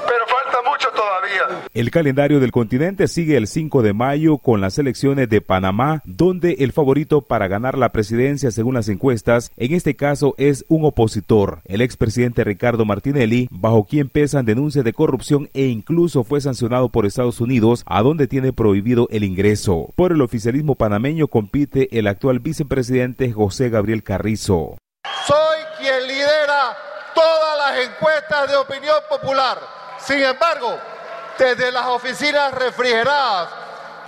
[0.07, 1.61] Pero falta mucho todavía.
[1.73, 6.57] El calendario del continente sigue el 5 de mayo con las elecciones de Panamá, donde
[6.59, 11.61] el favorito para ganar la presidencia según las encuestas, en este caso es un opositor,
[11.65, 17.05] el expresidente Ricardo Martinelli, bajo quien pesan denuncias de corrupción e incluso fue sancionado por
[17.05, 19.89] Estados Unidos, a donde tiene prohibido el ingreso.
[19.95, 24.77] Por el oficialismo panameño compite el actual vicepresidente José Gabriel Carrizo.
[25.25, 26.75] Soy quien lidera
[27.15, 29.57] todas las encuestas de opinión popular.
[30.11, 30.77] Sin embargo,
[31.37, 33.47] desde las oficinas refrigeradas,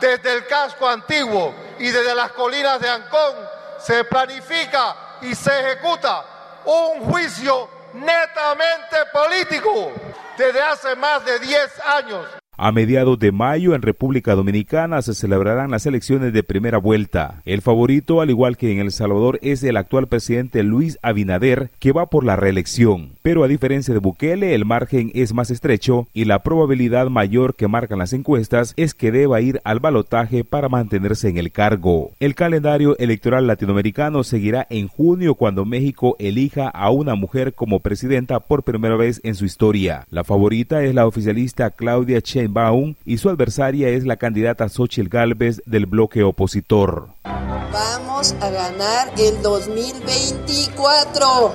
[0.01, 3.35] desde el casco antiguo y desde las colinas de Ancón,
[3.79, 6.25] se planifica y se ejecuta
[6.65, 9.93] un juicio netamente político
[10.37, 12.42] desde hace más de 10 años.
[12.55, 17.41] A mediados de mayo en República Dominicana se celebrarán las elecciones de primera vuelta.
[17.45, 21.91] El favorito, al igual que en El Salvador, es el actual presidente Luis Abinader, que
[21.91, 23.13] va por la reelección.
[23.23, 27.67] Pero a diferencia de Bukele, el margen es más estrecho y la probabilidad mayor que
[27.67, 32.11] marcan las encuestas es que deba ir al balotaje para mantenerse en el cargo.
[32.19, 38.41] El calendario electoral latinoamericano seguirá en junio cuando México elija a una mujer como presidenta
[38.41, 40.05] por primera vez en su historia.
[40.11, 45.09] La favorita es la oficialista Claudia Che Baum y su adversaria es la candidata Xochitl
[45.09, 47.09] Gálvez del bloque opositor.
[47.23, 51.53] Vamos a ganar el 2024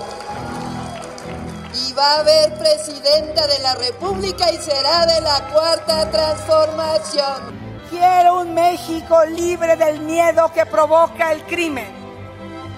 [1.74, 7.68] y va a haber presidenta de la República y será de la cuarta transformación.
[7.91, 11.86] Quiero un México libre del miedo que provoca el crimen.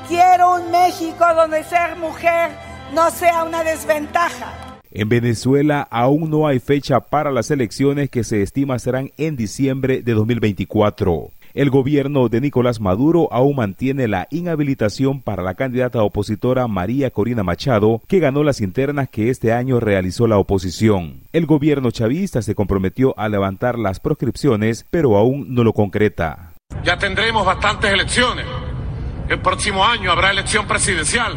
[0.07, 2.51] Quiero un México donde ser mujer
[2.93, 4.70] no sea una desventaja.
[4.93, 10.03] En Venezuela aún no hay fecha para las elecciones que se estima serán en diciembre
[10.03, 11.31] de 2024.
[11.55, 17.45] El gobierno de Nicolás Maduro aún mantiene la inhabilitación para la candidata opositora María Corina
[17.45, 21.21] Machado, que ganó las internas que este año realizó la oposición.
[21.33, 26.55] El gobierno chavista se comprometió a levantar las proscripciones, pero aún no lo concreta.
[26.83, 28.47] Ya tendremos bastantes elecciones.
[29.29, 31.33] El próximo año habrá elección presidencial.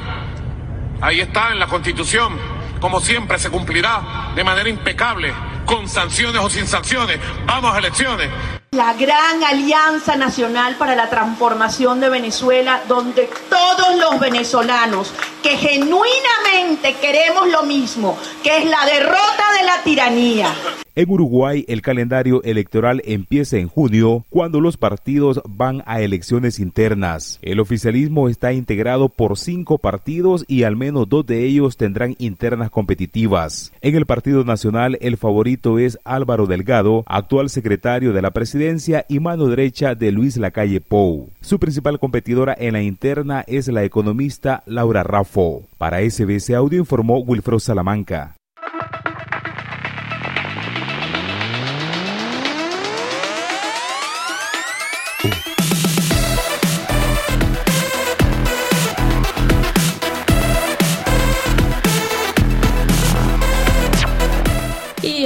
[1.01, 2.52] Ahí está en la Constitución
[2.83, 5.33] como siempre, se cumplirá de manera impecable,
[5.65, 7.17] con sanciones o sin sanciones.
[7.45, 8.29] Vamos a elecciones.
[8.73, 15.13] La gran alianza nacional para la transformación de Venezuela, donde todos los venezolanos
[15.43, 20.47] que genuinamente queremos lo mismo, que es la derrota de la tiranía.
[20.95, 27.39] En Uruguay el calendario electoral empieza en junio cuando los partidos van a elecciones internas.
[27.41, 32.69] El oficialismo está integrado por cinco partidos y al menos dos de ellos tendrán internas
[32.69, 33.73] competitivas.
[33.81, 38.62] En el Partido Nacional el favorito es Álvaro Delgado, actual secretario de la presidencia
[39.09, 41.29] y mano derecha de Luis Lacalle Pou.
[41.41, 45.63] Su principal competidora en la interna es la economista Laura Raffo.
[45.77, 48.37] Para SBS Audio informó Wilfredo Salamanca.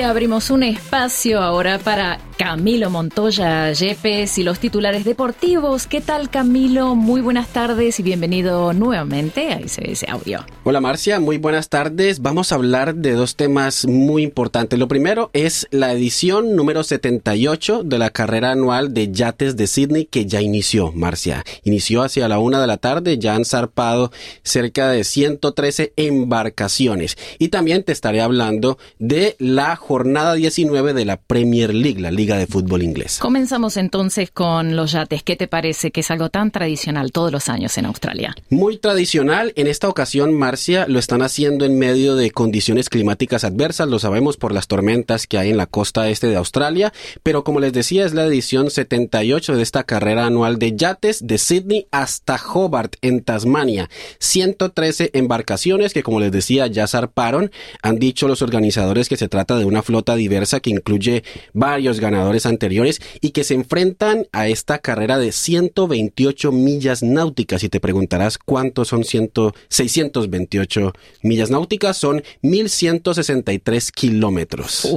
[0.07, 5.85] Abrimos un espacio ahora para Camilo Montoya Yepes y los titulares deportivos.
[5.85, 6.95] ¿Qué tal Camilo?
[6.95, 10.45] Muy buenas tardes y bienvenido nuevamente a ICS Audio.
[10.63, 12.21] Hola Marcia, muy buenas tardes.
[12.21, 14.79] Vamos a hablar de dos temas muy importantes.
[14.79, 20.05] Lo primero es la edición número 78 de la carrera anual de yates de Sydney
[20.05, 21.43] que ya inició, Marcia.
[21.63, 24.11] Inició hacia la una de la tarde, ya han zarpado
[24.43, 27.17] cerca de 113 embarcaciones.
[27.39, 32.37] Y también te estaré hablando de la jornada 19 de la Premier League, la Liga
[32.37, 33.17] de Fútbol Inglés.
[33.19, 35.23] Comenzamos entonces con los yates.
[35.23, 38.35] ¿Qué te parece que es algo tan tradicional todos los años en Australia?
[38.49, 39.53] Muy tradicional.
[39.55, 43.87] En esta ocasión, Marcia, lo están haciendo en medio de condiciones climáticas adversas.
[43.87, 46.93] Lo sabemos por las tormentas que hay en la costa este de Australia.
[47.23, 51.37] Pero como les decía, es la edición 78 de esta carrera anual de yates de
[51.37, 53.89] Sydney hasta Hobart, en Tasmania.
[54.19, 57.51] 113 embarcaciones que, como les decía, ya zarparon.
[57.81, 61.23] Han dicho los organizadores que se trata de una flota diversa que incluye
[61.53, 67.63] varios ganadores anteriores y que se enfrentan a esta carrera de 128 millas náuticas.
[67.63, 69.31] Y te preguntarás cuántos son 100,
[69.69, 74.87] 628 millas náuticas, son 1163 kilómetros.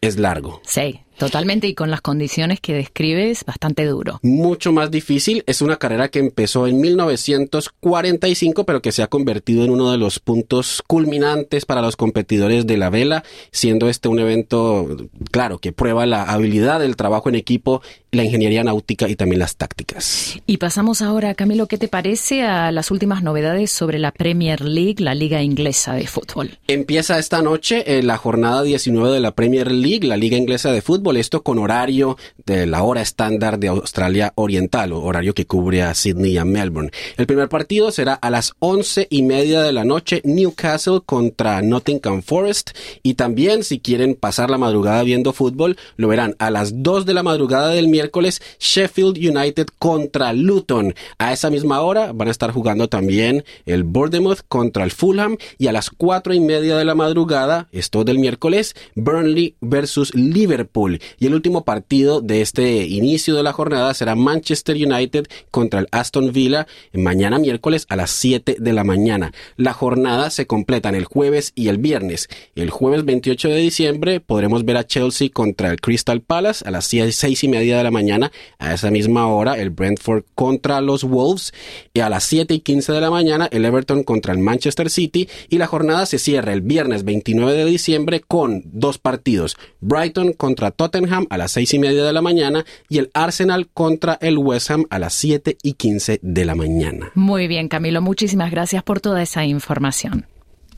[0.00, 0.60] Es largo.
[0.66, 1.00] Sí.
[1.18, 4.20] Totalmente, y con las condiciones que describes, bastante duro.
[4.22, 5.42] Mucho más difícil.
[5.46, 9.98] Es una carrera que empezó en 1945, pero que se ha convertido en uno de
[9.98, 15.72] los puntos culminantes para los competidores de la vela, siendo este un evento, claro, que
[15.72, 20.38] prueba la habilidad del trabajo en equipo, la ingeniería náutica y también las tácticas.
[20.46, 24.96] Y pasamos ahora, Camilo, ¿qué te parece a las últimas novedades sobre la Premier League,
[24.98, 26.58] la liga inglesa de fútbol?
[26.66, 30.82] Empieza esta noche eh, la jornada 19 de la Premier League, la liga inglesa de
[30.82, 35.94] fútbol, esto con horario de la hora estándar de Australia Oriental, horario que cubre a
[35.94, 36.90] Sydney y a Melbourne.
[37.16, 42.22] El primer partido será a las once y media de la noche, Newcastle contra Nottingham
[42.22, 42.70] Forest,
[43.02, 47.14] y también si quieren pasar la madrugada viendo fútbol, lo verán a las dos de
[47.14, 50.94] la madrugada del miércoles, Sheffield United contra Luton.
[51.18, 55.68] A esa misma hora van a estar jugando también el Bournemouth contra el Fulham, y
[55.68, 60.95] a las cuatro y media de la madrugada, esto del miércoles, Burnley versus Liverpool.
[61.18, 65.88] Y el último partido de este inicio de la jornada será Manchester United contra el
[65.90, 69.32] Aston Villa mañana miércoles a las 7 de la mañana.
[69.56, 72.28] La jornada se completa en el jueves y el viernes.
[72.54, 76.86] El jueves 28 de diciembre podremos ver a Chelsea contra el Crystal Palace a las
[76.86, 78.32] 6 y media de la mañana.
[78.58, 81.52] A esa misma hora el Brentford contra los Wolves
[81.94, 85.28] y a las 7 y 15 de la mañana el Everton contra el Manchester City
[85.48, 89.56] y la jornada se cierra el viernes 29 de diciembre con dos partidos.
[89.80, 94.18] Brighton contra Tottenham a las 6 y media de la mañana y el Arsenal contra
[94.20, 97.10] el West Ham a las 7 y 15 de la mañana.
[97.14, 100.26] Muy bien, Camilo, muchísimas gracias por toda esa información.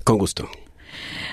[0.05, 0.49] Con gusto.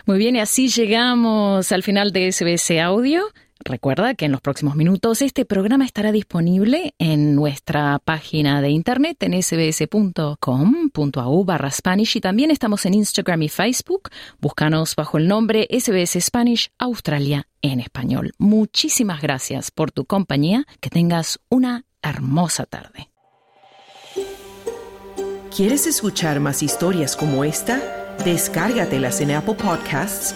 [0.06, 3.24] Muy bien, y así llegamos al final de SBS Audio.
[3.68, 9.18] Recuerda que en los próximos minutos este programa estará disponible en nuestra página de internet
[9.24, 14.10] en sbs.com.au barra Spanish y también estamos en Instagram y Facebook.
[14.40, 18.34] Búscanos bajo el nombre SBS Spanish Australia en español.
[18.38, 20.68] Muchísimas gracias por tu compañía.
[20.80, 23.10] Que tengas una hermosa tarde.
[25.56, 27.82] ¿Quieres escuchar más historias como esta?
[28.24, 30.36] Descárgatelas en Apple Podcasts,